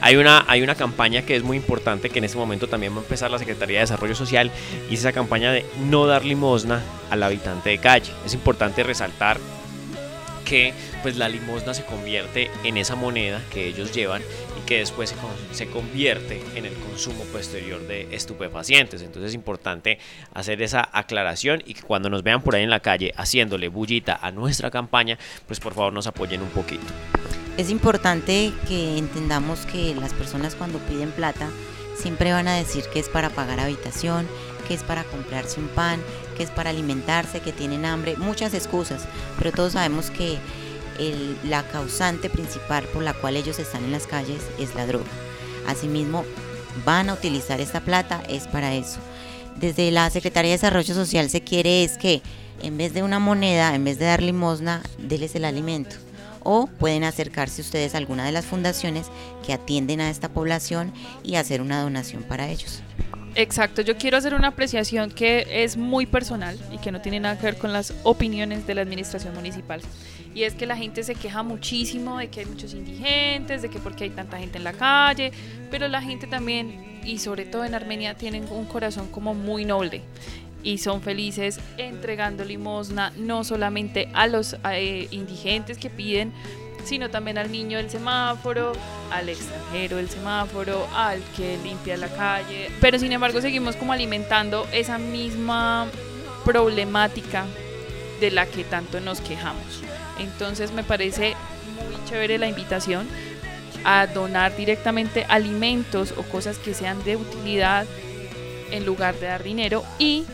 Hay 0.00 0.16
una, 0.16 0.44
hay 0.48 0.62
una 0.62 0.74
campaña 0.74 1.22
que 1.22 1.36
es 1.36 1.44
muy 1.44 1.56
importante 1.56 2.10
que 2.10 2.18
en 2.18 2.24
este 2.24 2.36
momento 2.36 2.66
también 2.66 2.92
va 2.92 2.98
a 2.98 3.02
empezar 3.02 3.30
la 3.30 3.38
Secretaría 3.38 3.78
de 3.78 3.84
Desarrollo 3.84 4.16
Social 4.16 4.50
y 4.90 4.94
es 4.94 5.00
esa 5.00 5.12
campaña 5.12 5.52
de 5.52 5.64
no 5.88 6.06
dar 6.06 6.24
limosna 6.24 6.82
al 7.08 7.22
habitante 7.22 7.70
de 7.70 7.78
calle. 7.78 8.10
Es 8.26 8.34
importante 8.34 8.82
resaltar 8.82 9.38
que 10.44 10.74
pues 11.02 11.16
la 11.16 11.28
limosna 11.28 11.72
se 11.72 11.84
convierte 11.84 12.50
en 12.64 12.78
esa 12.78 12.96
moneda 12.96 13.40
que 13.50 13.68
ellos 13.68 13.92
llevan 13.92 14.22
que 14.72 14.78
después 14.78 15.14
se, 15.52 15.66
convierte 15.66 16.42
en 16.54 16.64
el 16.64 16.72
consumo 16.72 17.24
posterior 17.24 17.86
de 17.86 18.08
estupefacientes. 18.10 19.02
Entonces 19.02 19.28
es 19.28 19.34
importante 19.34 19.98
hacer 20.32 20.62
esa 20.62 20.88
aclaración 20.94 21.62
y 21.66 21.74
que 21.74 21.82
cuando 21.82 22.08
nos 22.08 22.22
vean 22.22 22.40
por 22.40 22.54
ahí 22.54 22.62
en 22.62 22.70
la 22.70 22.80
calle 22.80 23.12
haciéndole 23.18 23.68
bullita 23.68 24.18
a 24.22 24.30
nuestra 24.30 24.70
campaña, 24.70 25.18
pues 25.46 25.60
por 25.60 25.74
favor 25.74 25.92
nos 25.92 26.06
apoyen 26.06 26.40
un 26.40 26.48
poquito. 26.48 26.86
Es 27.58 27.68
importante 27.68 28.50
que 28.66 28.96
entendamos 28.96 29.66
que 29.66 29.94
las 29.94 30.14
personas 30.14 30.54
cuando 30.54 30.78
piden 30.78 31.10
plata 31.10 31.50
siempre 31.94 32.32
van 32.32 32.48
a 32.48 32.56
decir 32.56 32.84
que 32.94 32.98
es 32.98 33.10
para 33.10 33.28
pagar 33.28 33.60
habitación, 33.60 34.26
que 34.66 34.72
es 34.72 34.82
para 34.84 35.04
comprarse 35.04 35.60
un 35.60 35.68
pan, 35.68 36.00
que 36.34 36.44
es 36.44 36.50
para 36.50 36.70
alimentarse, 36.70 37.40
que 37.40 37.52
tienen 37.52 37.84
hambre, 37.84 38.16
muchas 38.16 38.54
excusas, 38.54 39.06
pero 39.36 39.52
todos 39.52 39.74
sabemos 39.74 40.10
que 40.10 40.38
la 41.44 41.62
causante 41.64 42.30
principal 42.30 42.84
por 42.84 43.02
la 43.02 43.14
cual 43.14 43.36
ellos 43.36 43.58
están 43.58 43.84
en 43.84 43.92
las 43.92 44.06
calles 44.06 44.42
es 44.58 44.74
la 44.74 44.86
droga. 44.86 45.10
Asimismo, 45.66 46.24
van 46.84 47.10
a 47.10 47.14
utilizar 47.14 47.60
esta 47.60 47.80
plata 47.80 48.22
es 48.28 48.46
para 48.46 48.74
eso. 48.74 48.98
Desde 49.56 49.90
la 49.90 50.08
Secretaría 50.10 50.50
de 50.50 50.56
Desarrollo 50.56 50.94
Social 50.94 51.30
se 51.30 51.42
quiere 51.42 51.84
es 51.84 51.98
que 51.98 52.22
en 52.62 52.78
vez 52.78 52.94
de 52.94 53.02
una 53.02 53.18
moneda, 53.18 53.74
en 53.74 53.84
vez 53.84 53.98
de 53.98 54.06
dar 54.06 54.22
limosna, 54.22 54.82
déles 54.98 55.34
el 55.34 55.44
alimento. 55.44 55.96
O 56.44 56.66
pueden 56.66 57.04
acercarse 57.04 57.60
ustedes 57.60 57.94
a 57.94 57.98
alguna 57.98 58.24
de 58.24 58.32
las 58.32 58.44
fundaciones 58.44 59.06
que 59.46 59.52
atienden 59.52 60.00
a 60.00 60.10
esta 60.10 60.28
población 60.28 60.92
y 61.22 61.36
hacer 61.36 61.60
una 61.60 61.82
donación 61.82 62.22
para 62.24 62.48
ellos. 62.48 62.82
Exacto, 63.34 63.80
yo 63.80 63.96
quiero 63.96 64.18
hacer 64.18 64.34
una 64.34 64.48
apreciación 64.48 65.10
que 65.10 65.46
es 65.64 65.78
muy 65.78 66.04
personal 66.04 66.58
y 66.70 66.76
que 66.78 66.92
no 66.92 67.00
tiene 67.00 67.18
nada 67.18 67.38
que 67.38 67.46
ver 67.46 67.56
con 67.56 67.72
las 67.72 67.94
opiniones 68.02 68.66
de 68.66 68.74
la 68.74 68.82
administración 68.82 69.34
municipal. 69.34 69.80
Y 70.34 70.42
es 70.42 70.54
que 70.54 70.66
la 70.66 70.76
gente 70.76 71.02
se 71.02 71.14
queja 71.14 71.42
muchísimo 71.42 72.18
de 72.18 72.28
que 72.28 72.40
hay 72.40 72.46
muchos 72.46 72.74
indigentes, 72.74 73.62
de 73.62 73.70
que 73.70 73.78
porque 73.78 74.04
hay 74.04 74.10
tanta 74.10 74.38
gente 74.38 74.58
en 74.58 74.64
la 74.64 74.74
calle, 74.74 75.32
pero 75.70 75.88
la 75.88 76.02
gente 76.02 76.26
también, 76.26 77.00
y 77.04 77.18
sobre 77.18 77.46
todo 77.46 77.64
en 77.64 77.74
Armenia, 77.74 78.14
tienen 78.14 78.44
un 78.50 78.66
corazón 78.66 79.08
como 79.08 79.34
muy 79.34 79.64
noble. 79.64 80.02
y 80.64 80.78
son 80.78 81.02
felices 81.02 81.58
entregando 81.76 82.44
limosna 82.44 83.12
no 83.16 83.42
solamente 83.42 84.08
a 84.14 84.28
los 84.28 84.56
eh, 84.70 85.08
indigentes 85.10 85.76
que 85.76 85.90
piden, 85.90 86.32
sino 86.84 87.10
también 87.10 87.38
al 87.38 87.50
niño 87.50 87.78
del 87.78 87.90
semáforo, 87.90 88.72
al 89.10 89.28
extranjero 89.28 89.96
del 89.96 90.08
semáforo, 90.08 90.86
al 90.94 91.20
que 91.36 91.58
limpia 91.62 91.96
la 91.96 92.08
calle. 92.08 92.70
Pero 92.80 92.98
sin 92.98 93.12
embargo 93.12 93.40
seguimos 93.40 93.76
como 93.76 93.92
alimentando 93.92 94.66
esa 94.72 94.98
misma 94.98 95.86
problemática 96.44 97.44
de 98.20 98.30
la 98.30 98.46
que 98.46 98.64
tanto 98.64 99.00
nos 99.00 99.20
quejamos. 99.20 99.82
Entonces 100.18 100.72
me 100.72 100.84
parece 100.84 101.34
muy 101.74 101.96
chévere 102.08 102.38
la 102.38 102.48
invitación 102.48 103.06
a 103.84 104.06
donar 104.06 104.56
directamente 104.56 105.24
alimentos 105.28 106.14
o 106.16 106.22
cosas 106.22 106.58
que 106.58 106.74
sean 106.74 107.02
de 107.04 107.16
utilidad 107.16 107.86
en 108.70 108.86
lugar 108.86 109.14
de 109.16 109.26
dar 109.26 109.42
dinero 109.42 109.84
y 109.98 110.24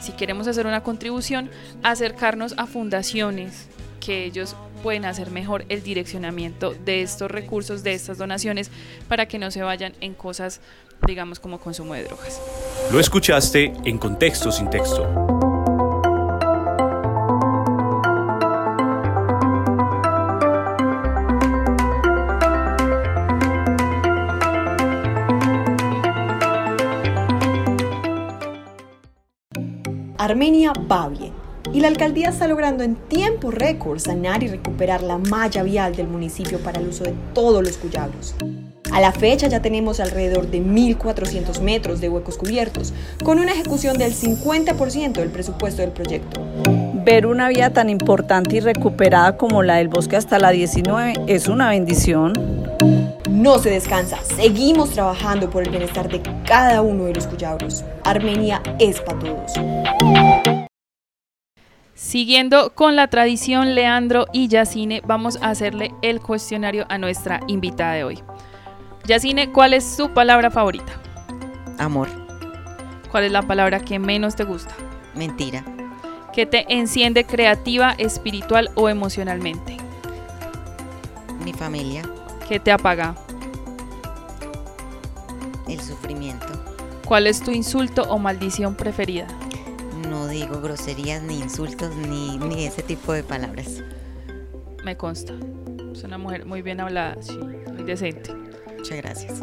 si 0.00 0.12
queremos 0.12 0.46
hacer 0.46 0.66
una 0.66 0.82
contribución, 0.82 1.50
acercarnos 1.82 2.54
a 2.58 2.66
fundaciones 2.66 3.66
que 3.98 4.24
ellos 4.24 4.54
pueden 4.76 5.04
hacer 5.04 5.30
mejor 5.30 5.64
el 5.68 5.82
direccionamiento 5.82 6.74
de 6.74 7.02
estos 7.02 7.30
recursos, 7.30 7.82
de 7.82 7.94
estas 7.94 8.18
donaciones, 8.18 8.70
para 9.08 9.26
que 9.26 9.38
no 9.38 9.50
se 9.50 9.62
vayan 9.62 9.92
en 10.00 10.14
cosas, 10.14 10.60
digamos, 11.06 11.40
como 11.40 11.58
consumo 11.60 11.94
de 11.94 12.04
drogas. 12.04 12.40
Lo 12.92 13.00
escuchaste 13.00 13.72
en 13.84 13.98
Contexto 13.98 14.52
sin 14.52 14.70
texto. 14.70 15.04
Armenia 30.18 30.72
va 30.90 31.08
bien 31.08 31.35
y 31.76 31.80
la 31.80 31.88
alcaldía 31.88 32.30
está 32.30 32.48
logrando 32.48 32.84
en 32.84 32.96
tiempo 32.96 33.50
récord 33.50 33.98
sanar 33.98 34.42
y 34.42 34.48
recuperar 34.48 35.02
la 35.02 35.18
malla 35.18 35.62
vial 35.62 35.94
del 35.94 36.08
municipio 36.08 36.58
para 36.58 36.80
el 36.80 36.88
uso 36.88 37.04
de 37.04 37.12
todos 37.34 37.62
los 37.62 37.76
cuyabros. 37.76 38.34
A 38.92 39.00
la 39.02 39.12
fecha 39.12 39.46
ya 39.46 39.60
tenemos 39.60 40.00
alrededor 40.00 40.46
de 40.46 40.62
1.400 40.62 41.60
metros 41.60 42.00
de 42.00 42.08
huecos 42.08 42.38
cubiertos, 42.38 42.94
con 43.22 43.38
una 43.38 43.52
ejecución 43.52 43.98
del 43.98 44.14
50% 44.14 45.12
del 45.12 45.28
presupuesto 45.28 45.82
del 45.82 45.90
proyecto. 45.90 46.40
Ver 47.04 47.26
una 47.26 47.50
vía 47.50 47.70
tan 47.74 47.90
importante 47.90 48.56
y 48.56 48.60
recuperada 48.60 49.36
como 49.36 49.62
la 49.62 49.74
del 49.76 49.88
bosque 49.88 50.16
hasta 50.16 50.38
la 50.38 50.52
19 50.52 51.24
es 51.26 51.46
una 51.46 51.68
bendición. 51.68 52.32
No 53.28 53.58
se 53.58 53.68
descansa, 53.68 54.16
seguimos 54.34 54.92
trabajando 54.92 55.50
por 55.50 55.62
el 55.62 55.68
bienestar 55.68 56.08
de 56.08 56.22
cada 56.46 56.80
uno 56.80 57.04
de 57.04 57.12
los 57.12 57.26
cuyabros. 57.26 57.84
Armenia 58.02 58.62
es 58.78 58.98
para 59.02 59.18
todos. 59.18 60.65
Siguiendo 62.00 62.74
con 62.74 62.94
la 62.94 63.08
tradición, 63.08 63.74
Leandro 63.74 64.26
y 64.30 64.48
Yacine, 64.48 65.00
vamos 65.06 65.38
a 65.40 65.48
hacerle 65.48 65.94
el 66.02 66.20
cuestionario 66.20 66.84
a 66.90 66.98
nuestra 66.98 67.40
invitada 67.46 67.94
de 67.94 68.04
hoy. 68.04 68.22
Yacine, 69.06 69.50
¿cuál 69.50 69.72
es 69.72 69.82
su 69.96 70.10
palabra 70.10 70.50
favorita? 70.50 70.92
Amor, 71.78 72.08
¿Cuál 73.10 73.24
es 73.24 73.32
la 73.32 73.40
palabra 73.42 73.80
que 73.80 73.98
menos 73.98 74.36
te 74.36 74.44
gusta? 74.44 74.74
mentira, 75.14 75.64
¿Qué 76.34 76.44
te 76.44 76.66
enciende 76.68 77.24
creativa, 77.24 77.94
espiritual 77.96 78.70
o 78.74 78.90
emocionalmente? 78.90 79.78
mi 81.42 81.54
familia, 81.54 82.02
¿Qué 82.46 82.60
te 82.60 82.72
apaga? 82.72 83.14
el 85.66 85.80
sufrimiento. 85.80 86.46
¿Cuál 87.06 87.26
es 87.26 87.40
tu 87.40 87.52
insulto 87.52 88.02
o 88.02 88.18
maldición 88.18 88.74
preferida? 88.74 89.26
Digo 90.36 90.60
groserías 90.60 91.22
ni 91.22 91.38
insultos 91.40 91.96
ni, 91.96 92.36
ni 92.36 92.66
ese 92.66 92.82
tipo 92.82 93.14
de 93.14 93.22
palabras. 93.22 93.82
Me 94.84 94.94
consta. 94.94 95.32
Es 95.94 96.04
una 96.04 96.18
mujer 96.18 96.44
muy 96.44 96.60
bien 96.60 96.78
hablada, 96.78 97.16
sí, 97.22 97.38
muy 97.38 97.84
decente. 97.84 98.34
Muchas 98.76 98.98
gracias. 98.98 99.42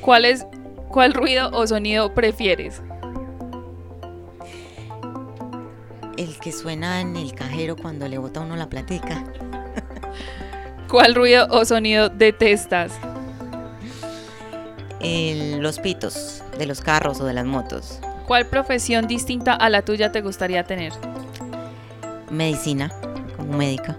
¿Cuál 0.00 0.24
es 0.24 0.44
cuál 0.88 1.14
ruido 1.14 1.48
o 1.52 1.64
sonido 1.64 2.12
prefieres? 2.12 2.82
El 6.16 6.36
que 6.40 6.50
suena 6.50 7.00
en 7.00 7.16
el 7.16 7.32
cajero 7.32 7.76
cuando 7.76 8.08
le 8.08 8.18
bota 8.18 8.40
uno 8.40 8.56
la 8.56 8.68
platica. 8.68 9.22
¿Cuál 10.90 11.14
ruido 11.14 11.46
o 11.52 11.64
sonido 11.64 12.08
detestas? 12.08 12.94
El- 14.98 15.60
los 15.60 15.78
pitos 15.78 16.42
de 16.58 16.66
los 16.66 16.80
carros 16.80 17.20
o 17.20 17.26
de 17.26 17.32
las 17.34 17.44
motos. 17.46 18.00
¿Cuál 18.30 18.46
profesión 18.46 19.08
distinta 19.08 19.54
a 19.54 19.68
la 19.70 19.82
tuya 19.82 20.12
te 20.12 20.20
gustaría 20.20 20.62
tener? 20.62 20.92
Medicina, 22.30 22.92
como 23.36 23.58
médica. 23.58 23.98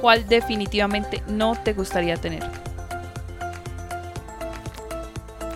¿Cuál 0.00 0.26
definitivamente 0.26 1.22
no 1.28 1.54
te 1.54 1.74
gustaría 1.74 2.16
tener? 2.16 2.42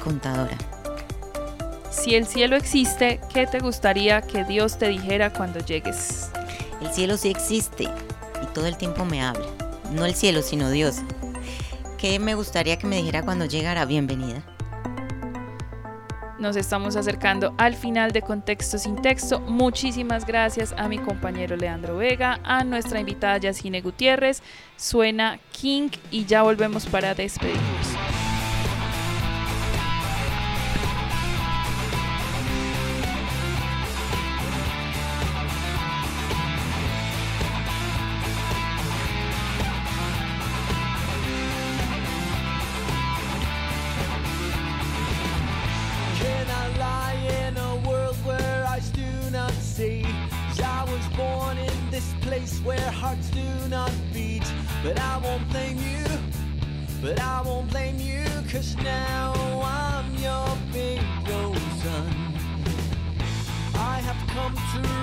Contadora. 0.04 0.58
Si 1.90 2.14
el 2.14 2.26
cielo 2.26 2.56
existe, 2.56 3.18
¿qué 3.32 3.46
te 3.46 3.60
gustaría 3.60 4.20
que 4.20 4.44
Dios 4.44 4.76
te 4.76 4.88
dijera 4.88 5.32
cuando 5.32 5.60
llegues? 5.60 6.28
El 6.82 6.92
cielo 6.92 7.16
sí 7.16 7.30
existe 7.30 7.84
y 7.84 8.46
todo 8.52 8.66
el 8.66 8.76
tiempo 8.76 9.06
me 9.06 9.22
habla. 9.22 9.46
No 9.90 10.04
el 10.04 10.14
cielo, 10.14 10.42
sino 10.42 10.68
Dios. 10.68 10.96
¿Qué 11.96 12.18
me 12.18 12.34
gustaría 12.34 12.76
que 12.76 12.86
me 12.86 12.96
dijera 12.96 13.22
cuando 13.22 13.46
llegara? 13.46 13.86
Bienvenida. 13.86 14.42
Nos 16.42 16.56
estamos 16.56 16.96
acercando 16.96 17.54
al 17.56 17.76
final 17.76 18.10
de 18.10 18.20
Contexto 18.20 18.76
sin 18.76 19.00
Texto. 19.00 19.38
Muchísimas 19.38 20.26
gracias 20.26 20.74
a 20.76 20.88
mi 20.88 20.98
compañero 20.98 21.54
Leandro 21.54 21.96
Vega, 21.96 22.40
a 22.42 22.64
nuestra 22.64 22.98
invitada 22.98 23.38
Yacine 23.38 23.80
Gutiérrez. 23.80 24.42
Suena 24.76 25.38
King 25.52 25.90
y 26.10 26.24
ya 26.24 26.42
volvemos 26.42 26.84
para 26.86 27.14
despedirnos. 27.14 27.91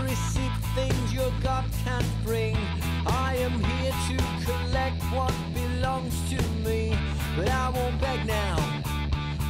Receive 0.09 0.51
things 0.73 1.13
your 1.13 1.31
God 1.43 1.65
can't 1.83 2.11
bring. 2.23 2.57
I 3.05 3.35
am 3.35 3.63
here 3.63 3.93
to 4.09 4.17
collect 4.45 5.01
what 5.13 5.33
belongs 5.53 6.15
to 6.31 6.41
me. 6.65 6.97
But 7.35 7.49
I 7.49 7.69
won't 7.69 7.99
beg 8.01 8.25
now. 8.25 8.57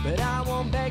But 0.03 0.19
I 0.19 0.41
won't 0.41 0.71
beg 0.71 0.88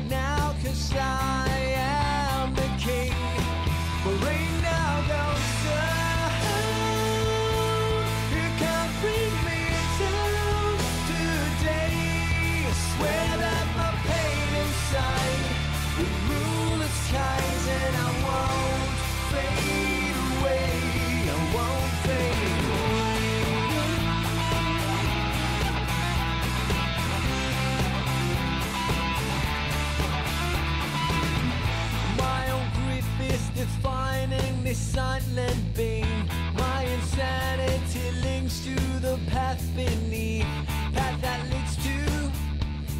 silent 35.39 35.75
being. 35.75 36.29
My 36.57 36.83
insanity 36.83 38.11
links 38.21 38.59
to 38.65 38.75
the 38.99 39.19
path 39.27 39.63
beneath, 39.75 40.45
path 40.93 41.21
that 41.21 41.41
leads 41.51 41.75
to 41.87 41.97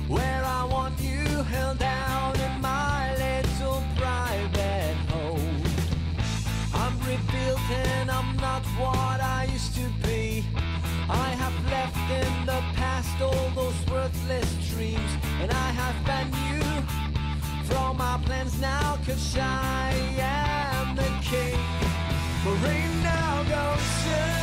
where 0.08 0.43
I 0.43 0.63
want 0.65 0.99
you 0.99 1.25
held 1.43 1.80
down 1.80 2.39
in 2.39 2.62
my 2.62 3.15
little 3.15 3.84
private 3.97 4.95
home. 5.13 5.63
I'm 6.73 6.97
rebuilt 6.99 7.69
and 7.71 8.10
I'm 8.10 8.36
not 8.38 8.63
what 8.82 9.19
I 9.21 9.49
used 9.52 9.75
to 9.75 9.86
be. 10.04 10.45
I 11.10 11.30
have 11.41 11.58
left 11.71 11.97
in 12.21 12.45
the 12.45 12.62
past 12.75 13.21
all 13.21 13.49
those 13.56 13.80
worthless 13.91 14.49
dreams, 14.69 15.12
and 15.41 15.52
I 15.52 15.69
have 15.82 15.97
banned 16.06 16.36
you 16.47 16.63
throw 17.65 17.93
my 17.93 18.19
plans 18.25 18.60
now, 18.60 18.97
cause 19.06 19.38
I 19.38 19.93
am 20.17 20.95
the 20.95 21.10
king. 21.21 21.88
But 22.45 22.54
right 22.63 22.89
now 23.04 23.43
goes 23.43 24.38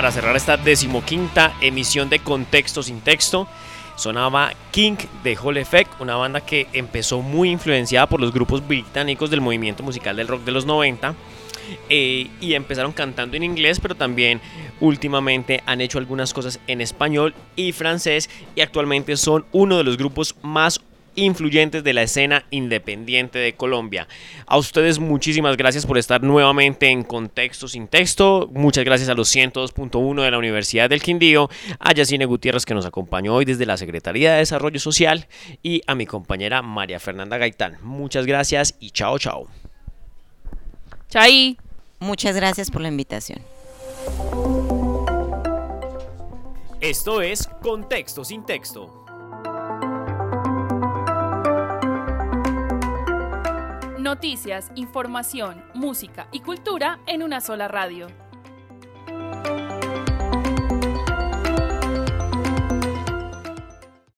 Para 0.00 0.12
cerrar 0.12 0.34
esta 0.34 0.56
decimoquinta 0.56 1.52
emisión 1.60 2.08
de 2.08 2.20
Contexto 2.20 2.82
sin 2.82 3.02
Texto, 3.02 3.46
sonaba 3.96 4.54
King 4.70 4.96
de 5.22 5.36
Hall 5.36 5.58
Effect, 5.58 6.00
una 6.00 6.16
banda 6.16 6.40
que 6.40 6.68
empezó 6.72 7.20
muy 7.20 7.50
influenciada 7.50 8.06
por 8.08 8.18
los 8.18 8.32
grupos 8.32 8.66
británicos 8.66 9.28
del 9.28 9.42
movimiento 9.42 9.82
musical 9.82 10.16
del 10.16 10.26
rock 10.26 10.44
de 10.44 10.52
los 10.52 10.64
90. 10.64 11.14
eh, 11.90 12.30
y 12.40 12.54
empezaron 12.54 12.92
cantando 12.92 13.36
en 13.36 13.42
inglés, 13.42 13.78
pero 13.78 13.94
también 13.94 14.40
últimamente 14.80 15.62
han 15.66 15.82
hecho 15.82 15.98
algunas 15.98 16.32
cosas 16.32 16.60
en 16.66 16.80
español 16.80 17.34
y 17.54 17.72
francés 17.72 18.30
y 18.56 18.62
actualmente 18.62 19.18
son 19.18 19.44
uno 19.52 19.76
de 19.76 19.84
los 19.84 19.98
grupos 19.98 20.34
más 20.40 20.80
influyentes 21.20 21.84
de 21.84 21.92
la 21.92 22.02
escena 22.02 22.44
independiente 22.50 23.38
de 23.38 23.54
Colombia. 23.54 24.08
A 24.46 24.58
ustedes 24.58 24.98
muchísimas 24.98 25.56
gracias 25.56 25.86
por 25.86 25.98
estar 25.98 26.22
nuevamente 26.22 26.88
en 26.88 27.04
Contexto 27.04 27.68
sin 27.68 27.88
Texto. 27.88 28.48
Muchas 28.52 28.84
gracias 28.84 29.08
a 29.08 29.14
los 29.14 29.34
102.1 29.34 30.22
de 30.22 30.30
la 30.30 30.38
Universidad 30.38 30.88
del 30.88 31.02
Quindío, 31.02 31.48
a 31.78 31.92
Yacine 31.92 32.24
Gutiérrez 32.24 32.64
que 32.64 32.74
nos 32.74 32.86
acompañó 32.86 33.34
hoy 33.34 33.44
desde 33.44 33.66
la 33.66 33.76
Secretaría 33.76 34.32
de 34.32 34.38
Desarrollo 34.38 34.80
Social 34.80 35.28
y 35.62 35.82
a 35.86 35.94
mi 35.94 36.06
compañera 36.06 36.62
María 36.62 37.00
Fernanda 37.00 37.38
Gaitán. 37.38 37.78
Muchas 37.82 38.26
gracias 38.26 38.74
y 38.80 38.90
chao 38.90 39.18
chao. 39.18 39.46
Chay. 41.08 41.58
Muchas 41.98 42.34
gracias 42.34 42.70
por 42.70 42.80
la 42.80 42.88
invitación. 42.88 43.40
Esto 46.80 47.20
es 47.20 47.46
Contexto 47.60 48.24
sin 48.24 48.46
Texto. 48.46 48.99
Noticias, 54.00 54.72
información, 54.76 55.62
música 55.74 56.26
y 56.32 56.40
cultura 56.40 57.00
en 57.06 57.22
una 57.22 57.42
sola 57.42 57.68
radio. 57.68 58.06